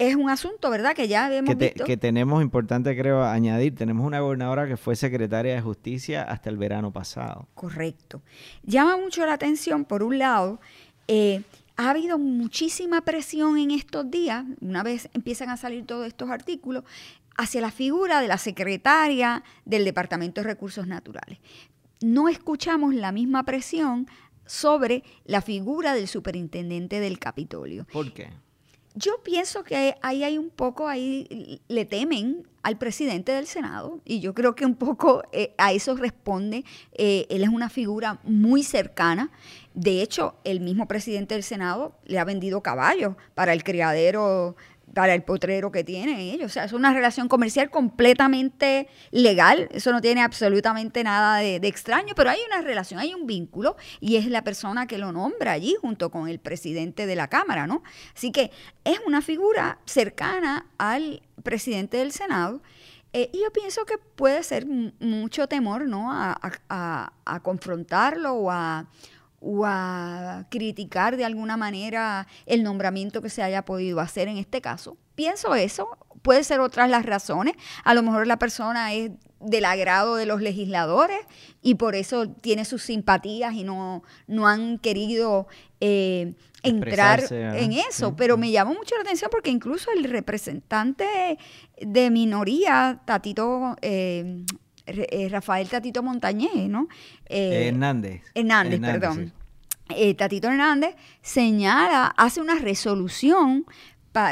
es 0.00 0.16
un 0.16 0.30
asunto, 0.30 0.70
¿verdad? 0.70 0.94
Que 0.94 1.08
ya 1.08 1.32
hemos 1.32 1.54
que, 1.54 1.66
visto. 1.66 1.84
que 1.84 1.98
tenemos, 1.98 2.42
importante 2.42 2.96
creo 2.96 3.22
añadir, 3.22 3.74
tenemos 3.74 4.06
una 4.06 4.20
gobernadora 4.20 4.66
que 4.66 4.78
fue 4.78 4.96
secretaria 4.96 5.54
de 5.54 5.60
justicia 5.60 6.22
hasta 6.22 6.48
el 6.48 6.56
verano 6.56 6.90
pasado. 6.90 7.48
Correcto. 7.54 8.22
Llama 8.62 8.96
mucho 8.96 9.26
la 9.26 9.34
atención, 9.34 9.84
por 9.84 10.02
un 10.02 10.18
lado, 10.18 10.58
eh, 11.06 11.42
ha 11.76 11.90
habido 11.90 12.18
muchísima 12.18 13.02
presión 13.02 13.58
en 13.58 13.72
estos 13.72 14.10
días, 14.10 14.46
una 14.62 14.82
vez 14.82 15.10
empiezan 15.12 15.50
a 15.50 15.58
salir 15.58 15.84
todos 15.84 16.06
estos 16.06 16.30
artículos, 16.30 16.84
hacia 17.36 17.60
la 17.60 17.70
figura 17.70 18.22
de 18.22 18.28
la 18.28 18.38
secretaria 18.38 19.44
del 19.66 19.84
Departamento 19.84 20.40
de 20.40 20.46
Recursos 20.46 20.86
Naturales. 20.86 21.38
No 22.00 22.30
escuchamos 22.30 22.94
la 22.94 23.12
misma 23.12 23.44
presión 23.44 24.08
sobre 24.46 25.04
la 25.26 25.42
figura 25.42 25.92
del 25.92 26.08
superintendente 26.08 27.00
del 27.00 27.18
Capitolio. 27.18 27.86
¿Por 27.92 28.14
qué? 28.14 28.30
Yo 28.94 29.22
pienso 29.22 29.62
que 29.62 29.94
ahí 30.02 30.24
hay 30.24 30.36
un 30.36 30.50
poco, 30.50 30.88
ahí 30.88 31.60
le 31.68 31.84
temen 31.84 32.46
al 32.62 32.76
presidente 32.76 33.32
del 33.32 33.46
Senado 33.46 34.00
y 34.04 34.20
yo 34.20 34.34
creo 34.34 34.54
que 34.54 34.66
un 34.66 34.74
poco 34.74 35.22
eh, 35.32 35.54
a 35.58 35.72
eso 35.72 35.96
responde. 35.96 36.64
Eh, 36.94 37.26
él 37.30 37.42
es 37.42 37.48
una 37.48 37.68
figura 37.68 38.18
muy 38.24 38.62
cercana. 38.62 39.30
De 39.74 40.02
hecho, 40.02 40.34
el 40.44 40.60
mismo 40.60 40.88
presidente 40.88 41.34
del 41.34 41.44
Senado 41.44 41.94
le 42.04 42.18
ha 42.18 42.24
vendido 42.24 42.62
caballos 42.62 43.14
para 43.34 43.52
el 43.52 43.62
criadero 43.62 44.56
para 44.94 45.14
el 45.14 45.22
potrero 45.22 45.70
que 45.70 45.84
tienen 45.84 46.18
ellos. 46.18 46.46
O 46.46 46.48
sea, 46.48 46.64
es 46.64 46.72
una 46.72 46.92
relación 46.92 47.28
comercial 47.28 47.70
completamente 47.70 48.88
legal. 49.10 49.68
Eso 49.72 49.92
no 49.92 50.00
tiene 50.00 50.22
absolutamente 50.22 51.04
nada 51.04 51.38
de, 51.38 51.56
extraño, 51.56 52.14
pero 52.16 52.30
hay 52.30 52.38
una 52.46 52.62
relación, 52.62 53.00
hay 53.00 53.14
un 53.14 53.26
vínculo 53.26 53.76
y 54.00 54.16
es 54.16 54.26
la 54.26 54.42
persona 54.42 54.86
que 54.86 54.98
lo 54.98 55.12
nombra 55.12 55.52
allí 55.52 55.76
junto 55.80 56.10
con 56.10 56.28
el 56.28 56.40
presidente 56.40 57.06
de 57.06 57.16
la 57.16 57.28
Cámara, 57.28 57.66
¿no? 57.66 57.82
Así 58.14 58.32
que 58.32 58.50
es 58.84 58.98
una 59.06 59.22
figura 59.22 59.78
cercana 59.84 60.66
al 60.78 61.22
presidente 61.42 61.98
del 61.98 62.12
Senado. 62.12 62.62
Eh, 63.12 63.30
y 63.32 63.42
yo 63.42 63.52
pienso 63.52 63.84
que 63.84 63.98
puede 63.98 64.42
ser 64.42 64.66
mucho 64.66 65.48
temor, 65.48 65.86
¿no? 65.86 66.12
A, 66.12 66.38
a 66.68 67.40
confrontarlo 67.40 68.34
o 68.34 68.50
a, 68.50 68.86
o 69.40 69.64
a 69.64 70.46
criticar 70.50 71.16
de 71.16 71.24
alguna 71.24 71.56
manera 71.56 72.26
el 72.46 72.62
nombramiento 72.62 73.22
que 73.22 73.30
se 73.30 73.42
haya 73.42 73.64
podido 73.64 74.00
hacer 74.00 74.28
en 74.28 74.36
este 74.36 74.60
caso. 74.60 74.98
Pienso 75.14 75.54
eso, 75.54 75.88
puede 76.22 76.44
ser 76.44 76.60
otras 76.60 76.90
las 76.90 77.06
razones. 77.06 77.54
A 77.84 77.94
lo 77.94 78.02
mejor 78.02 78.26
la 78.26 78.38
persona 78.38 78.92
es 78.92 79.10
del 79.40 79.64
agrado 79.64 80.16
de 80.16 80.26
los 80.26 80.42
legisladores 80.42 81.18
y 81.62 81.76
por 81.76 81.94
eso 81.94 82.28
tiene 82.28 82.66
sus 82.66 82.82
simpatías 82.82 83.54
y 83.54 83.64
no, 83.64 84.02
no 84.26 84.46
han 84.46 84.78
querido 84.78 85.48
eh, 85.80 86.34
entrar 86.62 87.24
en 87.30 87.72
eso. 87.72 88.14
Pero 88.16 88.36
me 88.36 88.50
llamó 88.50 88.74
mucho 88.74 88.94
la 88.96 89.02
atención 89.02 89.30
porque 89.30 89.50
incluso 89.50 89.90
el 89.96 90.04
representante 90.04 91.38
de 91.80 92.10
minoría, 92.10 93.00
Tatito... 93.06 93.76
Eh, 93.80 93.90
eh, 93.90 94.44
Rafael 95.30 95.68
Tatito 95.68 96.02
Montañez, 96.02 96.68
¿no? 96.68 96.88
Eh, 97.26 97.68
Hernández. 97.68 98.22
Hernández. 98.34 98.80
perdón. 98.80 99.32
Eh, 99.90 100.14
Tatito 100.14 100.48
Hernández 100.48 100.94
señala, 101.22 102.06
hace 102.16 102.40
una 102.40 102.56
resolución, 102.56 103.66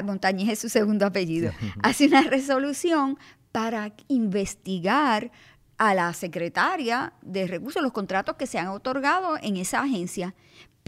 Montañez 0.04 0.50
es 0.50 0.58
su 0.58 0.68
segundo 0.68 1.06
apellido, 1.06 1.52
hace 1.82 2.06
una 2.06 2.22
resolución 2.22 3.18
para 3.52 3.92
investigar 4.08 5.30
a 5.78 5.94
la 5.94 6.12
secretaria 6.12 7.12
de 7.22 7.46
recursos 7.46 7.82
los 7.82 7.92
contratos 7.92 8.36
que 8.36 8.46
se 8.46 8.58
han 8.58 8.68
otorgado 8.68 9.36
en 9.40 9.56
esa 9.56 9.80
agencia 9.80 10.34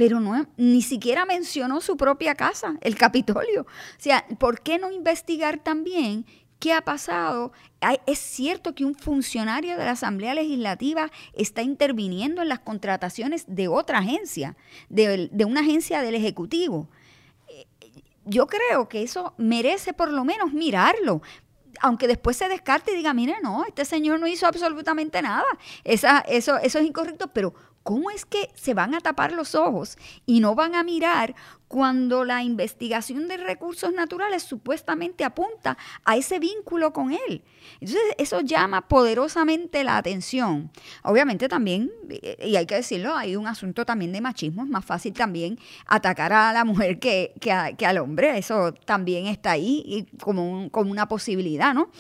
pero 0.01 0.19
no, 0.19 0.47
ni 0.57 0.81
siquiera 0.81 1.27
mencionó 1.27 1.83
su 1.83 1.99
propia 1.99 2.35
casa, 2.35 2.79
el 2.81 2.97
Capitolio. 2.97 3.63
O 3.65 3.67
sea, 3.99 4.25
¿por 4.39 4.63
qué 4.63 4.79
no 4.79 4.91
investigar 4.91 5.59
también 5.63 6.25
¿Qué 6.61 6.75
ha 6.75 6.83
pasado? 6.83 7.53
es 8.07 8.18
cierto 8.18 8.75
que 8.75 8.85
un 8.85 8.94
funcionario 8.94 9.79
de 9.79 9.85
la 9.87 9.92
Asamblea 9.92 10.35
Legislativa 10.35 11.11
está 11.33 11.62
interviniendo 11.62 12.42
en 12.42 12.51
las 12.51 12.59
contrataciones 12.59 13.46
de 13.49 13.68
otra 13.68 14.01
agencia, 14.01 14.55
de, 14.90 15.31
una 15.46 15.62
agencia 15.62 16.03
del 16.03 16.14
Ejecutivo. 16.14 16.90
Eh, 17.49 17.66
yo 18.27 18.46
creo 18.46 18.90
que 18.90 19.03
eso 19.03 19.33
merece 19.38 19.94
por 19.94 20.12
lo 20.12 20.27
menos 20.27 20.53
mirarlo, 20.53 21.23
aunque 21.81 22.07
después 22.07 22.37
se 22.37 22.51
descarte 22.51 22.92
y 22.92 22.96
diga, 22.96 23.14
mire, 23.14 23.37
no, 23.42 23.64
este 23.64 23.87
señor 23.87 24.20
no 24.20 24.27
hizo 24.27 24.46
absolutamente 24.46 25.23
nada. 25.23 25.46
Esa, 25.85 26.18
eso, 26.29 26.59
eso 26.59 26.79
es 26.79 26.85
incorrecto, 26.85 27.29
pero 27.29 27.55
¿Cómo 27.90 28.12
es 28.12 28.24
que 28.24 28.50
se 28.55 28.72
van 28.72 28.94
a 28.94 29.00
tapar 29.00 29.33
los 29.33 29.57
ojos 29.57 29.98
y 30.24 30.38
no 30.38 30.55
van 30.55 30.76
a 30.76 30.85
mirar 30.85 31.35
cuando 31.66 32.24
la 32.24 32.44
investigación 32.44 33.26
de 33.26 33.37
recursos 33.37 33.92
naturales 33.92 34.44
supuestamente 34.44 35.24
apunta 35.24 35.76
a 36.05 36.16
ese 36.16 36.38
vínculo 36.38 36.92
con 36.92 37.11
él? 37.11 37.42
Entonces, 37.81 38.00
eso 38.16 38.42
llama 38.42 38.87
poderosamente 38.87 39.83
la 39.83 39.96
atención. 39.96 40.70
Obviamente 41.03 41.48
también, 41.48 41.90
y 42.40 42.55
hay 42.55 42.64
que 42.64 42.76
decirlo, 42.76 43.16
hay 43.16 43.35
un 43.35 43.48
asunto 43.48 43.85
también 43.85 44.12
de 44.12 44.20
machismo, 44.20 44.62
es 44.62 44.68
más 44.68 44.85
fácil 44.85 45.12
también 45.12 45.59
atacar 45.85 46.33
a 46.33 46.53
la 46.53 46.64
mujer 46.64 47.00
que, 47.00 47.35
al 47.85 47.98
hombre, 47.98 48.38
eso 48.38 48.72
también 48.85 49.26
está 49.26 49.50
ahí 49.50 50.07
como, 50.22 50.70
como 50.70 50.92
una 50.92 51.09
posibilidad, 51.09 51.74
¿no? 51.74 51.90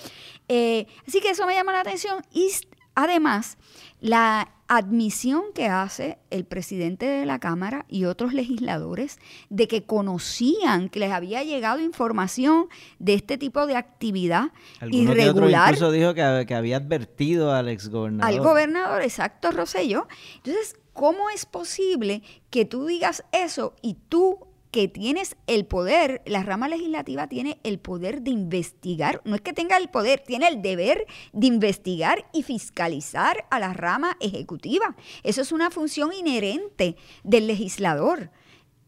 Eh, 0.46 0.86
así 1.08 1.20
que 1.20 1.30
eso 1.30 1.46
me 1.46 1.54
llama 1.54 1.72
la 1.72 1.80
atención 1.80 2.22
y 2.32 2.48
además 2.94 3.58
la 4.00 4.48
admisión 4.70 5.42
que 5.52 5.66
hace 5.66 6.18
el 6.30 6.44
presidente 6.44 7.04
de 7.04 7.26
la 7.26 7.40
Cámara 7.40 7.86
y 7.88 8.04
otros 8.04 8.32
legisladores 8.32 9.18
de 9.48 9.66
que 9.66 9.82
conocían 9.82 10.88
que 10.88 11.00
les 11.00 11.10
había 11.10 11.42
llegado 11.42 11.80
información 11.80 12.68
de 13.00 13.14
este 13.14 13.36
tipo 13.36 13.66
de 13.66 13.74
actividad 13.74 14.52
irregular. 14.88 15.74
incluso 15.74 15.90
dijo 15.90 16.14
que, 16.14 16.44
que, 16.46 16.54
había 16.54 16.76
advertido 16.76 17.52
al 17.52 17.68
exgobernador. 17.68 18.32
Al 18.32 18.40
gobernador, 18.40 19.02
exacto, 19.02 19.50
Rosello. 19.50 20.06
Entonces, 20.36 20.76
¿cómo 20.92 21.30
es 21.30 21.46
posible 21.46 22.22
que 22.50 22.64
tú 22.64 22.86
digas 22.86 23.24
eso 23.32 23.74
y 23.82 23.94
tú 24.08 24.38
que 24.70 24.88
tienes 24.88 25.36
el 25.46 25.66
poder, 25.66 26.22
la 26.26 26.42
rama 26.42 26.68
legislativa 26.68 27.26
tiene 27.26 27.58
el 27.64 27.78
poder 27.78 28.22
de 28.22 28.30
investigar, 28.30 29.20
no 29.24 29.34
es 29.34 29.40
que 29.40 29.52
tenga 29.52 29.76
el 29.76 29.88
poder, 29.88 30.20
tiene 30.20 30.46
el 30.48 30.62
deber 30.62 31.06
de 31.32 31.46
investigar 31.46 32.26
y 32.32 32.42
fiscalizar 32.42 33.46
a 33.50 33.58
la 33.58 33.72
rama 33.72 34.16
ejecutiva. 34.20 34.96
Eso 35.22 35.42
es 35.42 35.52
una 35.52 35.70
función 35.70 36.12
inherente 36.12 36.96
del 37.24 37.46
legislador 37.46 38.30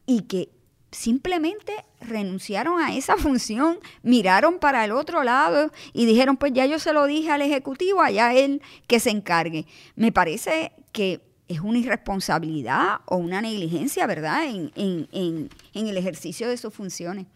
y 0.06 0.22
que 0.22 0.50
simplemente 0.92 1.72
renunciaron 2.00 2.80
a 2.80 2.94
esa 2.94 3.16
función, 3.18 3.78
miraron 4.02 4.58
para 4.58 4.84
el 4.84 4.92
otro 4.92 5.24
lado 5.24 5.72
y 5.92 6.06
dijeron, 6.06 6.36
pues 6.36 6.52
ya 6.52 6.66
yo 6.66 6.78
se 6.78 6.92
lo 6.92 7.06
dije 7.06 7.30
al 7.30 7.42
Ejecutivo, 7.42 8.00
allá 8.00 8.34
él 8.34 8.62
que 8.86 9.00
se 9.00 9.10
encargue. 9.10 9.66
Me 9.96 10.12
parece 10.12 10.72
que 10.92 11.31
es 11.48 11.60
una 11.60 11.78
irresponsabilidad 11.78 13.00
o 13.06 13.16
una 13.16 13.40
negligencia, 13.40 14.06
¿verdad?, 14.06 14.44
en, 14.46 14.70
en, 14.74 15.50
en, 15.74 15.86
el 15.86 15.96
ejercicio 15.96 16.48
de 16.48 16.56
sus 16.56 16.72
funciones. 16.72 17.26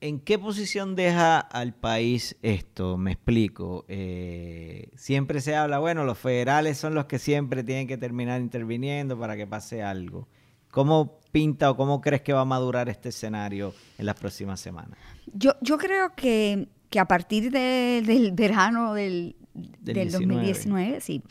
¿En 0.00 0.18
qué 0.20 0.38
posición 0.38 0.96
deja 0.96 1.38
al 1.38 1.74
país 1.74 2.36
esto? 2.42 2.96
Me 2.96 3.12
explico. 3.12 3.84
Eh, 3.88 4.90
siempre 4.96 5.40
se 5.40 5.54
habla, 5.54 5.78
bueno, 5.78 6.04
los 6.04 6.18
federales 6.18 6.76
son 6.78 6.94
los 6.94 7.06
que 7.06 7.18
siempre 7.18 7.62
tienen 7.62 7.86
que 7.86 7.96
terminar 7.96 8.40
interviniendo 8.40 9.18
para 9.18 9.36
que 9.36 9.46
pase 9.46 9.82
algo. 9.82 10.28
¿Cómo 10.70 11.20
pinta 11.30 11.70
o 11.70 11.76
cómo 11.76 12.00
crees 12.00 12.22
que 12.22 12.32
va 12.32 12.40
a 12.40 12.44
madurar 12.44 12.88
este 12.88 13.10
escenario 13.10 13.74
en 13.98 14.06
las 14.06 14.16
próximas 14.18 14.60
semanas? 14.60 14.98
Yo, 15.32 15.52
yo 15.60 15.78
creo 15.78 16.14
que, 16.14 16.68
que 16.90 16.98
a 16.98 17.06
partir 17.06 17.50
del 17.50 18.32
verano 18.32 18.94
del, 18.94 19.36
del, 19.54 20.10
2019, 20.10 21.00
sí. 21.00 21.22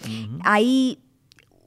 Hay 0.43 0.99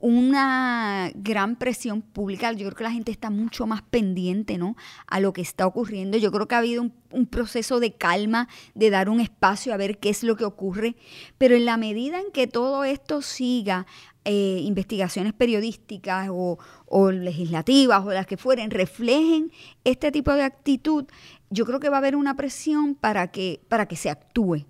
una 0.06 1.10
gran 1.14 1.56
presión 1.56 2.02
pública. 2.02 2.52
Yo 2.52 2.66
creo 2.66 2.76
que 2.76 2.84
la 2.84 2.90
gente 2.90 3.10
está 3.10 3.30
mucho 3.30 3.66
más 3.66 3.80
pendiente 3.80 4.58
¿no? 4.58 4.76
a 5.06 5.18
lo 5.18 5.32
que 5.32 5.40
está 5.40 5.66
ocurriendo. 5.66 6.18
Yo 6.18 6.30
creo 6.30 6.46
que 6.46 6.54
ha 6.54 6.58
habido 6.58 6.82
un, 6.82 7.26
proceso 7.26 7.80
de 7.80 7.94
calma, 7.94 8.46
de 8.74 8.90
dar 8.90 9.08
un 9.08 9.18
espacio 9.18 9.72
a 9.72 9.78
ver 9.78 9.96
qué 9.96 10.10
es 10.10 10.22
lo 10.22 10.36
que 10.36 10.44
ocurre. 10.44 10.96
Pero 11.38 11.54
en 11.54 11.64
la 11.64 11.78
medida 11.78 12.20
en 12.20 12.32
que 12.32 12.46
todo 12.46 12.84
esto 12.84 13.22
siga, 13.22 13.86
eh, 14.26 14.60
investigaciones 14.62 15.32
periodísticas 15.32 16.28
o, 16.30 16.58
o, 16.84 17.10
legislativas 17.10 18.04
o 18.04 18.10
las 18.10 18.26
que 18.26 18.36
fueren, 18.36 18.70
reflejen 18.70 19.52
este 19.84 20.12
tipo 20.12 20.34
de 20.34 20.42
actitud, 20.42 21.06
yo 21.48 21.64
creo 21.64 21.80
que 21.80 21.88
va 21.88 21.96
a 21.96 22.00
haber 22.00 22.14
una 22.14 22.36
presión 22.36 22.94
para 22.94 23.28
que, 23.28 23.62
para 23.70 23.86
que 23.86 23.96
se 23.96 24.10
actúe. 24.10 24.66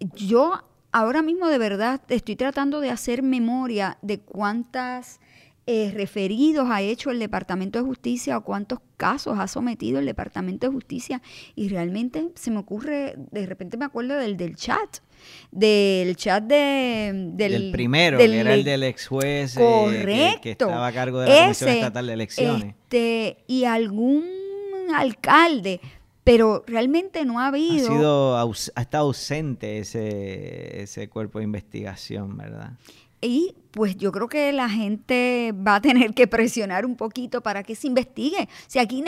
Yo 0.00 0.60
ahora 0.96 1.20
mismo 1.20 1.48
de 1.48 1.58
verdad 1.58 2.00
estoy 2.08 2.36
tratando 2.36 2.80
de 2.80 2.88
hacer 2.88 3.22
memoria 3.22 3.98
de 4.00 4.18
cuántas 4.18 5.20
eh, 5.66 5.90
referidos 5.92 6.68
ha 6.70 6.80
hecho 6.80 7.10
el 7.10 7.18
Departamento 7.18 7.78
de 7.78 7.84
Justicia 7.84 8.38
o 8.38 8.44
cuántos 8.44 8.78
casos 8.96 9.38
ha 9.38 9.46
sometido 9.46 9.98
el 9.98 10.06
Departamento 10.06 10.66
de 10.66 10.72
Justicia 10.72 11.20
y 11.54 11.68
realmente 11.68 12.30
se 12.34 12.50
me 12.50 12.60
ocurre, 12.60 13.14
de 13.30 13.44
repente 13.44 13.76
me 13.76 13.84
acuerdo 13.84 14.14
del 14.14 14.38
del 14.38 14.56
chat, 14.56 15.00
del 15.50 16.16
chat 16.16 16.42
de, 16.44 17.12
del, 17.34 17.72
primero, 17.72 18.16
que 18.16 18.40
era 18.40 18.54
el 18.54 18.64
del 18.64 18.82
ex 18.84 19.06
juez 19.06 19.54
eh, 19.58 20.38
que, 20.40 20.52
estaba 20.52 20.86
a 20.86 20.92
cargo 20.92 21.20
de 21.20 21.28
la 21.28 21.42
Comisión 21.42 21.70
Estatal 21.72 22.06
de 22.06 22.12
Elecciones. 22.14 22.74
Este, 22.84 23.44
y 23.46 23.64
algún 23.64 24.24
alcalde, 24.94 25.80
pero 26.26 26.64
realmente 26.66 27.24
no 27.24 27.38
ha 27.38 27.46
habido... 27.46 27.86
Ha, 27.86 27.94
sido, 27.94 28.36
ha 28.74 28.80
estado 28.80 29.04
ausente 29.04 29.78
ese, 29.78 30.82
ese 30.82 31.08
cuerpo 31.08 31.38
de 31.38 31.44
investigación, 31.44 32.36
¿verdad? 32.36 32.72
Y 33.20 33.54
pues 33.70 33.96
yo 33.96 34.10
creo 34.10 34.28
que 34.28 34.52
la 34.52 34.68
gente 34.68 35.54
va 35.54 35.76
a 35.76 35.80
tener 35.80 36.14
que 36.14 36.26
presionar 36.26 36.84
un 36.84 36.96
poquito 36.96 37.42
para 37.42 37.62
que 37.62 37.76
se 37.76 37.86
investigue. 37.86 38.48
Si 38.66 38.80
aquí 38.80 39.04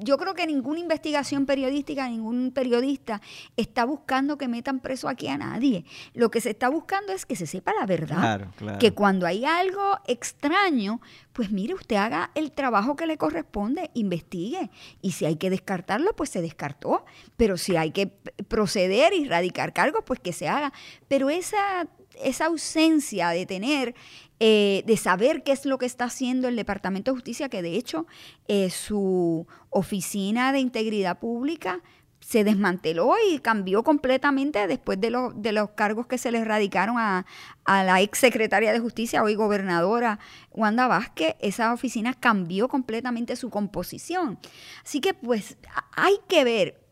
yo 0.00 0.18
creo 0.18 0.34
que 0.34 0.46
ninguna 0.46 0.80
investigación 0.80 1.46
periodística, 1.46 2.08
ningún 2.08 2.52
periodista 2.52 3.20
está 3.56 3.84
buscando 3.84 4.38
que 4.38 4.48
metan 4.48 4.80
preso 4.80 5.08
aquí 5.08 5.28
a 5.28 5.38
nadie. 5.38 5.84
Lo 6.12 6.30
que 6.30 6.40
se 6.40 6.50
está 6.50 6.68
buscando 6.68 7.12
es 7.12 7.26
que 7.26 7.36
se 7.36 7.46
sepa 7.46 7.72
la 7.78 7.86
verdad. 7.86 8.48
Que 8.78 8.92
cuando 8.92 9.26
hay 9.26 9.44
algo 9.44 9.98
extraño, 10.06 11.00
pues 11.32 11.50
mire, 11.50 11.74
usted 11.74 11.96
haga 11.96 12.30
el 12.34 12.52
trabajo 12.52 12.96
que 12.96 13.06
le 13.06 13.16
corresponde, 13.16 13.90
investigue. 13.94 14.70
Y 15.02 15.12
si 15.12 15.26
hay 15.26 15.36
que 15.36 15.50
descartarlo, 15.50 16.14
pues 16.14 16.30
se 16.30 16.42
descartó. 16.42 17.04
Pero 17.36 17.56
si 17.56 17.76
hay 17.76 17.90
que 17.90 18.06
proceder 18.48 19.12
y 19.12 19.26
radicar 19.26 19.72
cargos, 19.72 20.02
pues 20.06 20.20
que 20.20 20.32
se 20.32 20.48
haga. 20.48 20.72
Pero 21.08 21.30
esa, 21.30 21.88
esa 22.22 22.46
ausencia 22.46 23.30
de 23.30 23.46
tener 23.46 23.94
eh, 24.40 24.82
de 24.86 24.96
saber 24.96 25.42
qué 25.42 25.52
es 25.52 25.64
lo 25.64 25.78
que 25.78 25.86
está 25.86 26.04
haciendo 26.06 26.48
el 26.48 26.56
Departamento 26.56 27.10
de 27.10 27.16
Justicia, 27.16 27.48
que 27.48 27.62
de 27.62 27.76
hecho 27.76 28.06
eh, 28.48 28.70
su 28.70 29.46
oficina 29.70 30.52
de 30.52 30.58
integridad 30.58 31.18
pública 31.18 31.82
se 32.20 32.42
desmanteló 32.42 33.12
y 33.30 33.38
cambió 33.38 33.82
completamente 33.82 34.66
después 34.66 34.98
de, 34.98 35.14
de 35.34 35.52
los 35.52 35.70
cargos 35.70 36.06
que 36.06 36.16
se 36.16 36.32
le 36.32 36.42
radicaron 36.42 36.96
a, 36.98 37.26
a 37.64 37.84
la 37.84 38.00
ex 38.00 38.18
secretaria 38.18 38.72
de 38.72 38.80
Justicia, 38.80 39.22
hoy 39.22 39.34
gobernadora 39.34 40.18
Wanda 40.50 40.86
Vázquez, 40.86 41.36
esa 41.40 41.74
oficina 41.74 42.14
cambió 42.14 42.68
completamente 42.68 43.36
su 43.36 43.50
composición. 43.50 44.38
Así 44.82 45.00
que 45.00 45.12
pues 45.12 45.58
hay 45.92 46.14
que 46.26 46.44
ver 46.44 46.84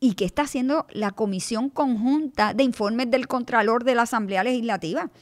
y 0.00 0.14
qué 0.14 0.24
está 0.24 0.42
haciendo 0.42 0.88
la 0.90 1.12
Comisión 1.12 1.70
Conjunta 1.70 2.52
de 2.54 2.64
Informes 2.64 3.08
del 3.08 3.28
Contralor 3.28 3.84
de 3.84 3.94
la 3.94 4.02
Asamblea 4.02 4.42
Legislativa. 4.42 5.12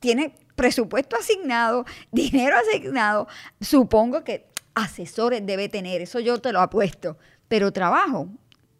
Tiene 0.00 0.34
presupuesto 0.54 1.16
asignado, 1.16 1.84
dinero 2.12 2.56
asignado, 2.56 3.28
supongo 3.60 4.24
que 4.24 4.46
asesores 4.74 5.44
debe 5.44 5.68
tener, 5.68 6.00
eso 6.00 6.20
yo 6.20 6.40
te 6.40 6.52
lo 6.52 6.60
apuesto, 6.60 7.18
pero 7.48 7.72
trabajo, 7.72 8.28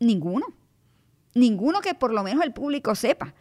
ninguno, 0.00 0.46
ninguno 1.35 1.80
que 1.80 1.94
por 1.94 2.12
lo 2.12 2.22
menos 2.22 2.44
el 2.44 2.52
público 2.52 2.94
sepa. 2.94 3.35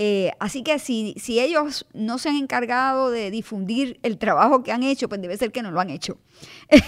Eh, 0.00 0.30
así 0.38 0.62
que 0.62 0.78
si, 0.78 1.12
si 1.18 1.40
ellos 1.40 1.84
no 1.92 2.18
se 2.18 2.28
han 2.28 2.36
encargado 2.36 3.10
de 3.10 3.32
difundir 3.32 3.98
el 4.04 4.16
trabajo 4.16 4.62
que 4.62 4.70
han 4.70 4.84
hecho, 4.84 5.08
pues 5.08 5.20
debe 5.20 5.36
ser 5.36 5.50
que 5.50 5.60
no 5.60 5.72
lo 5.72 5.80
han 5.80 5.90
hecho. 5.90 6.18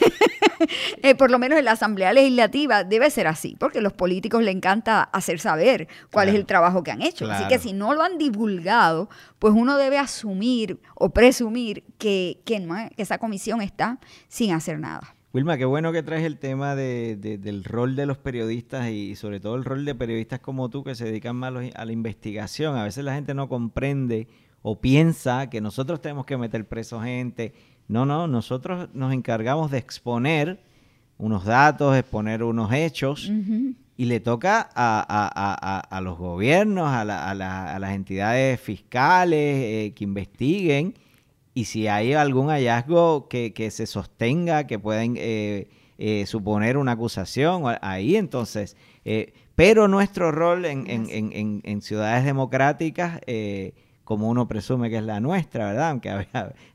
Eh, 1.02 1.14
por 1.14 1.30
lo 1.30 1.38
menos 1.38 1.58
en 1.58 1.64
la 1.64 1.72
Asamblea 1.72 2.12
Legislativa 2.12 2.84
debe 2.84 3.10
ser 3.10 3.26
así, 3.26 3.56
porque 3.58 3.78
a 3.78 3.80
los 3.80 3.94
políticos 3.94 4.42
les 4.42 4.54
encanta 4.54 5.02
hacer 5.02 5.40
saber 5.40 5.88
cuál 6.12 6.28
es 6.28 6.34
el 6.34 6.44
trabajo 6.44 6.82
que 6.82 6.90
han 6.90 7.00
hecho. 7.00 7.30
Así 7.30 7.48
que 7.48 7.58
si 7.58 7.72
no 7.72 7.94
lo 7.94 8.02
han 8.02 8.18
divulgado, 8.18 9.08
pues 9.38 9.54
uno 9.56 9.78
debe 9.78 9.96
asumir 9.96 10.78
o 10.94 11.08
presumir 11.08 11.84
que, 11.96 12.42
que, 12.44 12.60
no, 12.60 12.74
que 12.94 13.02
esa 13.02 13.16
comisión 13.16 13.62
está 13.62 13.98
sin 14.28 14.52
hacer 14.52 14.78
nada. 14.78 15.14
Wilma, 15.32 15.56
qué 15.56 15.64
bueno 15.64 15.92
que 15.92 16.02
traes 16.02 16.24
el 16.24 16.38
tema 16.38 16.74
de, 16.74 17.14
del 17.16 17.62
rol 17.62 17.94
de 17.94 18.04
los 18.04 18.18
periodistas 18.18 18.90
y 18.90 19.14
sobre 19.14 19.38
todo 19.38 19.54
el 19.54 19.64
rol 19.64 19.84
de 19.84 19.94
periodistas 19.94 20.40
como 20.40 20.68
tú 20.70 20.82
que 20.82 20.96
se 20.96 21.04
dedican 21.04 21.36
más 21.36 21.54
a 21.76 21.84
la 21.84 21.92
investigación. 21.92 22.76
A 22.76 22.82
veces 22.82 23.04
la 23.04 23.14
gente 23.14 23.32
no 23.32 23.48
comprende 23.48 24.26
o 24.62 24.80
piensa 24.80 25.48
que 25.48 25.60
nosotros 25.60 26.00
tenemos 26.00 26.26
que 26.26 26.36
meter 26.36 26.66
preso 26.66 27.00
gente. 27.00 27.54
No, 27.86 28.04
no, 28.06 28.26
nosotros 28.26 28.88
nos 28.92 29.12
encargamos 29.12 29.70
de 29.70 29.78
exponer 29.78 30.64
unos 31.16 31.44
datos, 31.44 31.96
exponer 31.96 32.42
unos 32.42 32.72
hechos 32.72 33.30
y 33.96 34.06
le 34.06 34.18
toca 34.18 34.68
a, 34.74 36.00
los 36.02 36.18
gobiernos, 36.18 36.88
a, 36.88 37.04
las 37.04 37.94
entidades 37.94 38.60
fiscales 38.60 39.38
eh, 39.38 39.92
que 39.94 40.02
investiguen 40.02 40.94
y 41.60 41.66
si 41.66 41.88
hay 41.88 42.14
algún 42.14 42.48
hallazgo 42.48 43.28
que, 43.28 43.68
se 43.70 43.86
sostenga, 43.86 44.66
que 44.66 44.78
pueden 44.78 45.16
eh, 45.18 45.68
eh, 45.98 46.24
suponer 46.24 46.78
una 46.78 46.92
acusación, 46.92 47.64
ahí 47.82 48.16
entonces. 48.16 48.78
Eh, 49.04 49.34
pero 49.54 49.86
nuestro 49.86 50.32
rol 50.32 50.64
en, 50.64 50.86
en, 50.88 51.82
ciudades 51.82 52.24
democráticas, 52.24 53.20
como 54.04 54.30
uno 54.30 54.48
presume 54.48 54.88
que 54.88 54.96
es 54.96 55.02
la 55.02 55.20
nuestra, 55.20 55.66
¿verdad? 55.66 55.90
Aunque 55.90 56.26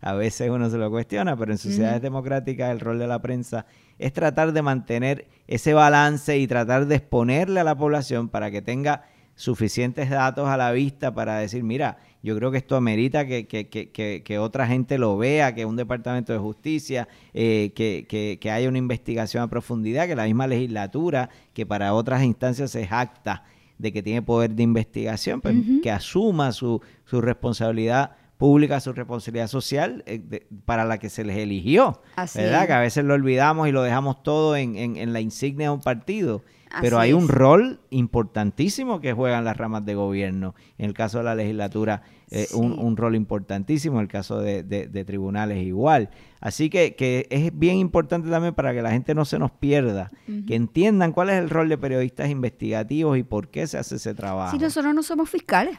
a, 0.02 0.14
veces 0.14 0.52
uno 0.52 0.70
se 0.70 0.78
lo 0.78 0.92
cuestiona, 0.92 1.36
pero 1.36 1.52
en 1.52 1.58
sociedades 1.58 2.04
democráticas 2.04 2.70
el 2.70 2.80
rol 2.80 3.00
de 3.00 3.08
la 3.08 3.20
prensa 3.24 3.66
es 3.98 4.14
tratar 4.14 4.54
de 4.54 4.62
mantener 4.62 5.28
ese 5.48 5.74
balance 5.74 6.38
y 6.38 6.46
tratar 6.46 6.86
de 6.86 6.98
exponerle 6.98 7.60
a 7.60 7.64
la 7.64 7.76
población 7.76 8.30
para 8.30 8.52
que 8.52 8.62
tenga 8.62 9.06
suficientes 9.34 10.12
datos 10.12 10.48
a 10.48 10.58
la 10.58 10.72
vista 10.72 11.16
para 11.16 11.38
decir, 11.40 11.64
mira, 11.64 11.98
yo 12.26 12.36
creo 12.36 12.50
que 12.50 12.58
esto 12.58 12.76
amerita 12.76 13.28
que, 13.28 13.46
que, 13.46 13.68
que, 13.70 14.24
que 14.26 14.40
otra 14.40 14.66
gente 14.66 14.98
lo 14.98 15.16
vea, 15.16 15.54
que 15.54 15.64
un 15.64 15.76
departamento 15.76 16.34
de 16.34 16.40
justicia, 16.40 17.08
eh, 17.36 17.72
que, 17.76 18.52
haya 18.52 18.68
una 18.68 18.80
investigación 18.80 19.44
a 19.44 19.48
profundidad, 19.48 20.08
que 20.08 20.16
la 20.16 20.26
misma 20.26 20.48
legislatura, 20.48 21.30
que 21.54 21.68
para 21.68 21.94
otras 21.94 22.24
instancias 22.24 22.72
se 22.72 22.88
jacta 22.88 23.44
de 23.78 23.94
que 23.94 24.02
tiene 24.02 24.24
poder 24.24 24.56
de 24.56 24.64
investigación, 24.64 25.40
pues, 25.40 25.56
que 25.84 25.92
asuma 25.92 26.52
su, 26.52 26.82
su 27.06 27.22
responsabilidad 27.22 28.16
pública, 28.38 28.80
su 28.80 28.92
responsabilidad 28.92 29.48
social 29.48 30.04
eh, 30.08 30.48
para 30.66 30.84
la 30.84 30.98
que 30.98 31.10
se 31.10 31.24
les 31.24 31.38
eligió. 31.38 32.02
¿Verdad? 32.34 32.66
Que 32.66 32.74
a 32.74 32.80
veces 32.80 33.06
lo 33.06 33.14
olvidamos 33.14 33.68
y 33.68 33.72
lo 33.72 33.84
dejamos 33.84 34.24
todo 34.24 34.56
en, 34.56 34.76
en, 34.76 34.98
en 34.98 35.14
la 35.14 35.22
insignia 35.22 35.68
de 35.68 35.76
un 35.76 35.82
partido 35.82 36.42
pero 36.82 37.00
hay 37.00 37.14
un 37.14 37.28
rol 37.28 37.80
importantísimo 37.90 39.00
que 39.00 39.14
juegan 39.14 39.46
las 39.46 39.58
ramas 39.58 39.86
de 39.86 39.96
gobierno. 39.96 40.56
En 40.78 40.86
el 40.86 40.94
caso 40.94 41.20
de 41.20 41.24
la 41.26 41.36
legislatura, 41.36 42.02
eh, 42.32 42.48
un, 42.54 42.98
rol 42.98 43.16
importantísimo, 43.16 43.98
en 43.98 44.04
el 44.04 44.08
caso 44.08 44.40
de, 44.40 45.06
tribunales 45.06 45.64
igual. 45.64 46.10
Así 46.42 46.70
que, 46.70 46.96
que, 46.96 47.28
es 47.30 47.58
bien 47.58 47.78
importante 47.78 48.30
también 48.30 48.54
para 48.54 48.74
que 48.74 48.82
la 48.82 48.92
gente 48.92 49.16
no 49.16 49.26
se 49.26 49.40
nos 49.40 49.52
pierda, 49.52 50.12
que 50.48 50.56
entiendan 50.56 51.12
cuál 51.12 51.30
es 51.30 51.36
el 51.38 51.50
rol 51.50 51.70
de 51.70 51.78
periodistas 51.78 52.30
investigativos 52.30 53.18
y 53.18 53.24
por 53.24 53.50
qué 53.50 53.68
se 53.68 53.78
hace 53.78 53.96
ese 53.96 54.14
trabajo. 54.14 54.52
Si 54.52 54.62
nosotros 54.62 54.94
no 54.94 55.04
somos 55.04 55.30
fiscales, 55.30 55.78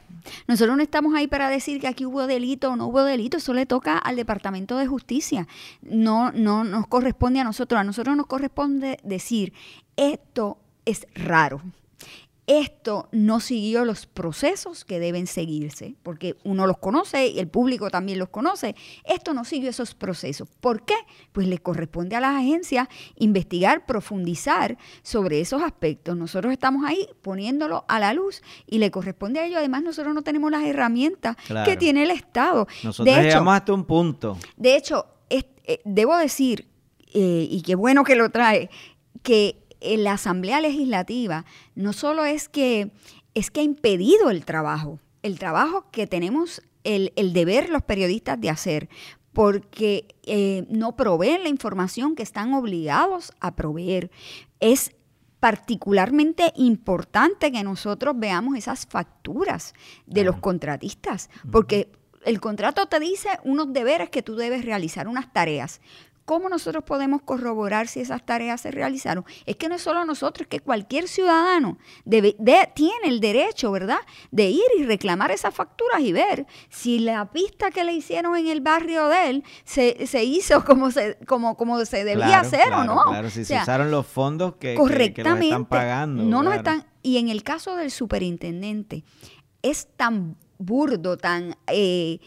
nosotros 0.49 0.77
no 0.77 0.83
estamos 0.83 1.15
ahí 1.15 1.27
para 1.27 1.49
decir 1.49 1.81
que 1.81 1.89
aquí 1.89 2.05
hubo 2.05 2.27
delito 2.27 2.73
o 2.73 2.77
no 2.77 2.87
hubo 2.87 3.05
delito, 3.05 3.37
eso 3.37 3.55
le 3.55 3.67
toca 3.67 3.99
al 3.99 4.17
Departamento 4.17 4.77
de 4.77 4.87
Justicia. 4.87 5.47
No, 5.83 6.33
no 6.33 6.65
nos 6.65 6.87
corresponde 6.87 7.41
a 7.41 7.45
nosotros, 7.45 7.81
a 7.81 7.85
nosotros 7.85 8.17
nos 8.17 8.27
corresponde 8.27 8.99
decir 9.05 9.53
esto 9.97 10.59
es 10.85 11.07
raro. 11.15 11.61
Esto 12.47 13.09
no 13.11 13.41
siguió 13.41 13.85
los 13.85 14.07
procesos 14.07 14.85
que 14.85 15.01
deben 15.01 15.27
seguirse, 15.27 15.97
porque 16.03 16.37
uno 16.45 16.67
los 16.67 16.79
conoce 16.79 17.27
y 17.27 17.39
el 17.41 17.49
público 17.49 17.91
también 17.91 18.19
los 18.19 18.29
conoce. 18.29 18.77
Esto 19.05 19.35
no 19.35 19.45
siguió 19.45 19.71
esos 19.71 19.95
procesos. 19.95 20.49
¿Por 20.61 20.85
qué? 20.85 20.95
Pues 21.33 21.49
le 21.49 21.59
corresponde 21.59 22.15
a 22.15 22.21
las 22.21 22.37
agencias 22.37 22.89
investigar, 23.17 23.85
profundizar 23.85 24.79
sobre 25.03 25.41
esos 25.41 25.63
aspectos. 25.63 26.17
Nosotros 26.17 26.53
estamos 26.53 26.85
ahí 26.85 27.09
poniéndolo 27.21 27.85
a 27.89 27.99
la 27.99 28.15
luz 28.15 28.43
y 28.67 28.79
le 28.79 28.91
corresponde 28.91 29.41
a 29.41 29.47
ellos. 29.47 29.59
Además, 29.59 29.83
nosotros 29.83 30.15
no 30.15 30.23
tenemos 30.23 30.51
las 30.51 30.65
herramientas 30.65 31.37
que 31.65 31.77
tiene 31.77 32.05
el 32.05 32.11
Estado. 32.13 32.69
Nosotros 32.85 33.17
llegamos 33.17 33.55
hasta 33.55 33.73
un 33.73 33.85
punto. 33.85 34.39
De 34.57 34.77
hecho, 34.77 35.07
eh, 35.67 35.81
debo 35.85 36.17
decir, 36.17 36.69
eh, 37.13 37.49
y 37.51 37.61
qué 37.63 37.75
bueno 37.75 38.05
que 38.05 38.15
lo 38.15 38.31
trae, 38.31 38.71
que 39.23 39.66
en 39.81 40.05
la 40.05 40.13
Asamblea 40.13 40.61
Legislativa 40.61 41.45
no 41.75 41.93
solo 41.93 42.25
es 42.25 42.49
que, 42.49 42.91
es 43.35 43.51
que 43.51 43.61
ha 43.61 43.65
impedido 43.65 44.31
el 44.31 44.45
trabajo 44.45 45.01
el 45.27 45.39
trabajo 45.39 45.91
que 45.91 46.07
tenemos 46.07 46.63
el, 46.85 47.13
el 47.17 47.33
deber 47.33 47.69
los 47.69 47.83
periodistas 47.83 48.41
de 48.41 48.49
hacer, 48.49 48.89
porque 49.33 50.15
eh, 50.23 50.65
no 50.71 50.97
proveen 50.97 51.43
la 51.43 51.49
información 51.49 52.15
que 52.15 52.23
están 52.23 52.55
obligados 52.55 53.33
a 53.41 53.55
proveer. 53.55 54.11
Es 54.61 54.93
particularmente 55.41 56.53
importante 56.57 57.53
que 57.53 57.63
nosotros 57.63 58.15
veamos 58.17 58.57
esas 58.57 58.87
facturas 58.87 59.75
de 60.07 60.25
los 60.25 60.37
contratistas, 60.39 61.29
porque 61.51 61.93
el 62.25 62.41
contrato 62.41 62.87
te 62.87 62.99
dice 62.99 63.29
unos 63.45 63.73
deberes 63.73 64.09
que 64.09 64.23
tú 64.23 64.37
debes 64.37 64.65
realizar, 64.65 65.07
unas 65.07 65.33
tareas. 65.33 65.81
¿Cómo 66.27 66.49
nosotros 66.49 66.83
podemos 66.83 67.23
corroborar 67.23 67.87
si 67.87 68.01
esas 68.01 68.27
tareas 68.27 68.61
se 68.61 68.73
realizaron? 68.73 69.25
Es 69.47 69.55
que 69.55 69.69
no 69.69 69.77
es 69.77 69.83
solo 69.83 70.05
nosotros, 70.05 70.43
es 70.43 70.49
que 70.49 70.59
cualquier 70.59 71.07
ciudadano 71.07 71.79
debe, 72.05 72.37
tiene 72.75 73.07
el 73.07 73.21
derecho, 73.21 73.71
¿verdad?, 73.71 74.01
de 74.33 74.51
ir 74.51 74.65
y 74.77 74.83
reclamar 74.83 75.31
esas 75.31 75.55
facturas 75.55 76.01
y 76.01 76.13
ver 76.13 76.47
si 76.69 76.99
la 76.99 77.31
pista 77.31 77.71
que 77.71 77.85
le 77.85 77.93
hicieron 77.93 78.37
en 78.37 78.49
el 78.49 78.61
barrio 78.61 79.07
de 79.07 79.31
él 79.31 79.45
se, 79.65 80.25
hizo 80.25 80.65
como 80.67 80.91
se, 80.91 81.17
como, 81.29 81.57
como 81.57 81.85
se 81.85 82.03
debía 82.03 82.41
hacer 82.41 82.73
o 82.73 82.83
no. 82.83 83.05
Claro, 83.05 83.31
si 83.31 83.45
se 83.45 83.57
usaron 83.57 83.93
los 83.93 84.05
fondos 84.05 84.57
que, 84.57 84.75
correctamente, 84.75 85.47
están 85.47 85.67
pagando. 85.67 86.25
No 86.25 86.43
nos 86.43 86.57
están, 86.57 86.87
y 87.05 87.19
en 87.19 87.29
el 87.29 87.45
caso 87.45 87.77
del 87.77 87.93
superintendente, 87.93 89.05
es 89.63 89.87
tan 89.97 90.37
burdo, 90.59 91.17
tan... 91.17 91.57
Eh, 91.69 92.19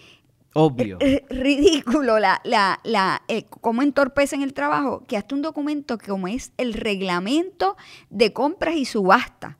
Obvio. 0.54 0.98
ridículo 1.30 2.20
la, 2.20 2.42
la, 2.44 2.80
la, 2.84 3.22
eh, 3.28 3.46
cómo 3.62 3.82
entorpecen 3.82 4.42
el 4.42 4.54
trabajo, 4.54 5.04
que 5.08 5.18
hasta 5.18 5.36
un 5.36 5.42
documento 5.42 5.98
como 5.98 6.28
es 6.28 6.52
el 6.58 6.74
reglamento 6.74 7.78
de 8.10 8.34
compras 8.34 8.76
y 8.76 8.86
subasta, 8.86 9.58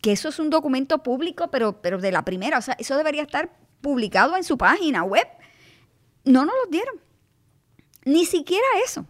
que 0.00 0.12
eso 0.12 0.28
es 0.28 0.38
un 0.38 0.50
documento 0.50 1.02
público, 1.02 1.48
pero, 1.50 1.82
pero 1.82 1.98
de 1.98 2.12
la 2.12 2.24
primera, 2.24 2.58
o 2.58 2.62
sea, 2.62 2.76
eso 2.78 2.96
debería 2.96 3.22
estar 3.22 3.52
publicado 3.80 4.36
en 4.36 4.44
su 4.44 4.56
página 4.56 5.02
web. 5.02 5.26
No 6.24 6.44
nos 6.44 6.54
lo 6.64 6.70
dieron. 6.70 6.94
Ni 8.04 8.24
siquiera 8.24 8.66
eso. 8.84 9.06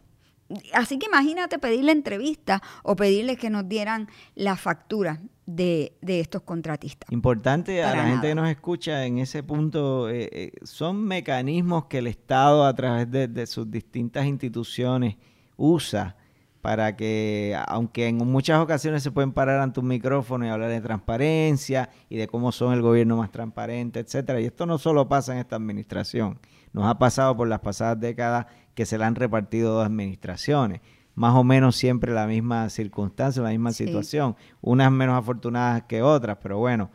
Así 0.72 0.98
que 0.98 1.06
imagínate 1.06 1.58
pedirle 1.58 1.92
entrevista 1.92 2.62
o 2.82 2.96
pedirle 2.96 3.36
que 3.36 3.50
nos 3.50 3.68
dieran 3.68 4.08
la 4.34 4.56
factura 4.56 5.20
de, 5.56 5.92
estos 6.06 6.42
contratistas. 6.42 7.10
Importante 7.12 7.82
a 7.82 7.94
la 7.94 8.06
gente 8.06 8.28
que 8.28 8.34
nos 8.34 8.48
escucha 8.48 9.04
en 9.06 9.18
ese 9.18 9.42
punto, 9.42 10.08
eh, 10.08 10.28
eh, 10.32 10.52
son 10.62 11.04
mecanismos 11.04 11.86
que 11.86 11.98
el 11.98 12.06
Estado 12.06 12.64
a 12.64 12.74
través 12.74 13.10
de, 13.10 13.46
sus 13.46 13.70
distintas 13.70 14.26
instituciones 14.26 15.16
usa 15.56 16.16
para 16.60 16.96
que, 16.96 17.58
aunque 17.66 18.06
en 18.06 18.18
muchas 18.18 18.60
ocasiones 18.60 19.02
se 19.02 19.10
pueden 19.10 19.32
parar 19.32 19.60
ante 19.60 19.80
un 19.80 19.88
micrófono 19.88 20.46
y 20.46 20.48
hablar 20.48 20.70
de 20.70 20.80
transparencia 20.80 21.90
y 22.08 22.16
de 22.16 22.28
cómo 22.28 22.52
son 22.52 22.72
el 22.72 22.82
gobierno 22.82 23.16
más 23.16 23.32
transparente, 23.32 23.98
etcétera, 23.98 24.40
y 24.40 24.44
esto 24.44 24.64
no 24.64 24.78
solo 24.78 25.08
pasa 25.08 25.32
en 25.32 25.38
esta 25.38 25.56
administración, 25.56 26.38
nos 26.72 26.86
ha 26.86 26.98
pasado 26.98 27.36
por 27.36 27.48
las 27.48 27.60
pasadas 27.60 27.98
décadas 27.98 28.46
que 28.74 28.86
se 28.86 28.96
le 28.96 29.04
han 29.04 29.16
repartido 29.16 29.74
dos 29.74 29.84
administraciones 29.86 30.80
más 31.14 31.34
o 31.34 31.44
menos 31.44 31.76
siempre 31.76 32.12
la 32.12 32.26
misma 32.26 32.68
circunstancia, 32.70 33.42
la 33.42 33.50
misma 33.50 33.72
situación, 33.72 34.36
unas 34.60 34.90
menos 34.90 35.18
afortunadas 35.18 35.82
que 35.84 36.02
otras, 36.02 36.38
pero 36.42 36.58
bueno, 36.58 36.90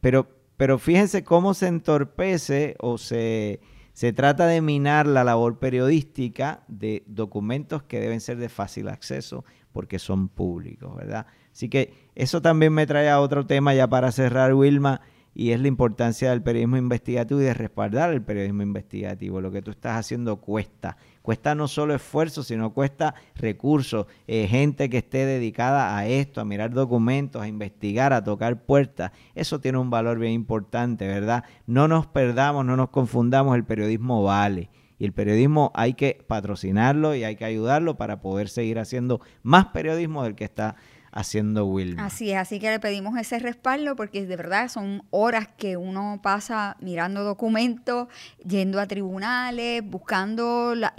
pero, 0.00 0.28
pero 0.56 0.78
fíjense 0.78 1.22
cómo 1.24 1.54
se 1.54 1.68
entorpece 1.68 2.76
o 2.80 2.98
se, 2.98 3.60
se 3.92 4.12
trata 4.12 4.46
de 4.46 4.60
minar 4.60 5.06
la 5.06 5.24
labor 5.24 5.58
periodística 5.58 6.64
de 6.68 7.04
documentos 7.06 7.82
que 7.82 8.00
deben 8.00 8.20
ser 8.20 8.38
de 8.38 8.48
fácil 8.48 8.88
acceso 8.88 9.44
porque 9.72 9.98
son 9.98 10.28
públicos, 10.28 10.94
¿verdad? 10.94 11.26
Así 11.52 11.68
que 11.68 11.94
eso 12.14 12.42
también 12.42 12.72
me 12.72 12.86
trae 12.86 13.08
a 13.10 13.20
otro 13.20 13.46
tema 13.46 13.74
ya 13.74 13.88
para 13.88 14.12
cerrar, 14.12 14.54
Wilma, 14.54 15.00
y 15.34 15.52
es 15.52 15.60
la 15.60 15.68
importancia 15.68 16.30
del 16.30 16.42
periodismo 16.42 16.76
investigativo 16.76 17.40
y 17.40 17.44
de 17.44 17.54
respaldar 17.54 18.12
el 18.12 18.22
periodismo 18.22 18.62
investigativo. 18.62 19.40
Lo 19.40 19.50
que 19.50 19.62
tú 19.62 19.70
estás 19.70 19.98
haciendo 19.98 20.36
cuesta. 20.36 20.96
Cuesta 21.22 21.54
no 21.54 21.68
solo 21.68 21.94
esfuerzo, 21.94 22.42
sino 22.42 22.74
cuesta 22.74 23.14
recursos, 23.36 24.06
eh, 24.26 24.48
gente 24.48 24.90
que 24.90 24.98
esté 24.98 25.24
dedicada 25.24 25.96
a 25.96 26.06
esto, 26.06 26.40
a 26.40 26.44
mirar 26.44 26.72
documentos, 26.72 27.40
a 27.40 27.48
investigar, 27.48 28.12
a 28.12 28.24
tocar 28.24 28.64
puertas. 28.64 29.12
Eso 29.36 29.60
tiene 29.60 29.78
un 29.78 29.88
valor 29.88 30.18
bien 30.18 30.32
importante, 30.32 31.06
¿verdad? 31.06 31.44
No 31.66 31.86
nos 31.86 32.06
perdamos, 32.08 32.64
no 32.64 32.76
nos 32.76 32.90
confundamos, 32.90 33.54
el 33.54 33.64
periodismo 33.64 34.24
vale. 34.24 34.70
Y 34.98 35.04
el 35.04 35.12
periodismo 35.12 35.72
hay 35.74 35.94
que 35.94 36.24
patrocinarlo 36.26 37.14
y 37.14 37.24
hay 37.24 37.34
que 37.34 37.44
ayudarlo 37.44 37.96
para 37.96 38.20
poder 38.20 38.48
seguir 38.48 38.78
haciendo 38.78 39.20
más 39.42 39.66
periodismo 39.66 40.22
del 40.22 40.36
que 40.36 40.44
está 40.44 40.76
haciendo 41.12 41.66
Wilma. 41.66 42.06
Así 42.06 42.30
es, 42.30 42.38
así 42.38 42.58
que 42.58 42.70
le 42.70 42.80
pedimos 42.80 43.16
ese 43.18 43.38
respaldo 43.38 43.94
porque 43.94 44.26
de 44.26 44.36
verdad 44.36 44.68
son 44.68 45.04
horas 45.10 45.46
que 45.56 45.76
uno 45.76 46.20
pasa 46.22 46.76
mirando 46.80 47.22
documentos, 47.22 48.08
yendo 48.44 48.80
a 48.80 48.86
tribunales, 48.86 49.82
buscando, 49.84 50.74
la, 50.74 50.94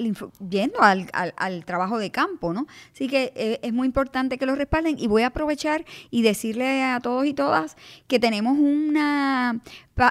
yendo 0.49 0.81
al, 0.81 1.09
al, 1.13 1.65
trabajo 1.65 1.97
de 1.97 2.11
campo, 2.11 2.53
¿no? 2.53 2.67
Así 2.93 3.07
que 3.07 3.33
eh, 3.35 3.59
es 3.63 3.73
muy 3.73 3.87
importante 3.87 4.37
que 4.37 4.45
lo 4.45 4.55
respalden 4.55 4.97
y 4.99 5.07
voy 5.07 5.23
a 5.23 5.27
aprovechar 5.27 5.83
y 6.11 6.21
decirle 6.21 6.83
a 6.83 6.99
todos 6.99 7.25
y 7.25 7.33
todas 7.33 7.75
que 8.07 8.19
tenemos 8.19 8.57
una, 8.57 9.61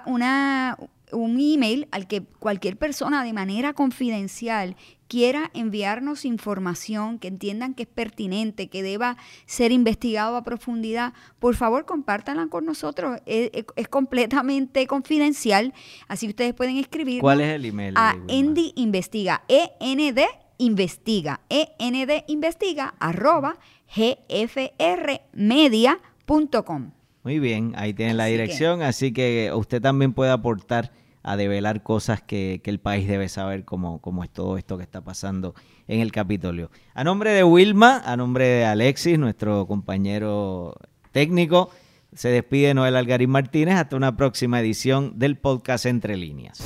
una 0.07 0.77
un 1.13 1.39
email 1.41 1.89
al 1.91 2.07
que 2.07 2.23
cualquier 2.23 2.77
persona 2.77 3.23
de 3.23 3.33
manera 3.33 3.75
confidencial 3.75 4.77
quiera 5.13 5.51
enviarnos 5.53 6.25
información 6.25 7.19
que 7.19 7.29
entiendan 7.29 7.75
que 7.75 7.83
es 7.83 7.89
pertinente, 7.91 8.71
que 8.71 8.83
deba 8.83 9.19
ser 9.45 9.71
investigado 9.71 10.37
a 10.37 10.43
profundidad, 10.43 11.13
por 11.39 11.55
favor 11.55 11.85
compártanla 11.85 12.47
con 12.47 12.65
nosotros. 12.65 13.21
Es, 13.27 13.51
completamente 13.91 14.87
confidencial, 14.87 15.75
así 16.09 16.29
ustedes 16.29 16.55
pueden 16.55 16.79
escribir. 16.79 17.21
¿Cuál 17.21 17.43
es 17.43 17.53
el 17.53 17.67
email? 17.67 17.93
A 17.99 18.17
Endy 18.27 18.73
Investiga, 18.75 19.45
END 19.49 20.21
Investiga, 20.57 21.43
END 21.51 22.25
Investiga, 22.29 22.95
arroba 22.99 23.59
gfrmedia.com. 23.95 26.91
Muy 27.23 27.39
bien, 27.39 27.75
ahí 27.77 27.93
tienen 27.93 28.17
la 28.17 28.25
dirección, 28.25 28.81
así 28.81 29.13
que 29.13 29.53
usted 29.55 29.83
también 29.83 30.15
puede 30.15 30.31
aportar 30.31 30.91
a 31.23 31.37
develar 31.37 31.83
cosas 31.83 32.23
que, 32.23 32.61
el 32.65 32.81
país 32.81 33.07
debe 33.07 33.29
saber, 33.29 33.65
como, 33.65 34.01
es 34.25 34.31
todo 34.31 34.57
esto 34.57 34.77
que 34.77 34.83
está 34.83 35.03
pasando 35.03 35.55
en 35.89 36.01
el 36.01 36.13
Capitolio. 36.13 36.71
A 36.95 37.05
nombre 37.05 37.33
de 37.33 37.45
Wilma, 37.45 38.03
a 38.05 38.17
nombre 38.17 38.47
de 38.47 38.65
Alexis, 38.65 39.19
nuestro 39.19 39.67
compañero 39.67 40.75
técnico, 41.13 41.71
se 42.15 42.29
despide 42.29 42.75
Noel 42.75 42.97
Algarín 42.97 43.31
Martínez. 43.31 43.77
Hasta 43.77 43.97
una 43.97 44.17
próxima 44.17 44.61
edición 44.61 45.19
del 45.19 45.37
podcast 45.37 45.87
Entre 45.87 46.17
Líneas. 46.17 46.63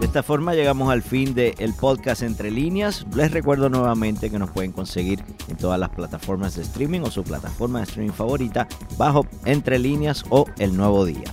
De 0.00 0.04
esta 0.04 0.22
forma 0.22 0.54
llegamos 0.54 0.90
al 0.90 1.02
fin 1.02 1.34
del 1.34 1.72
podcast 1.72 2.22
Entre 2.22 2.50
Líneas. 2.50 3.06
Les 3.14 3.30
recuerdo 3.30 3.70
nuevamente 3.70 4.30
que 4.30 4.38
nos 4.38 4.50
pueden 4.50 4.72
conseguir 4.72 5.22
en 5.48 5.56
todas 5.56 5.80
las 5.80 5.88
plataformas 5.88 6.54
de 6.54 6.62
streaming 6.62 7.00
o 7.00 7.10
su 7.10 7.24
plataforma 7.24 7.78
de 7.78 7.84
streaming 7.84 8.12
favorita 8.12 8.68
bajo 8.98 9.26
Entre 9.46 9.78
Líneas 9.78 10.24
o 10.28 10.44
El 10.58 10.76
Nuevo 10.76 11.06
Día. 11.06 11.32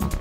now. 0.00 0.17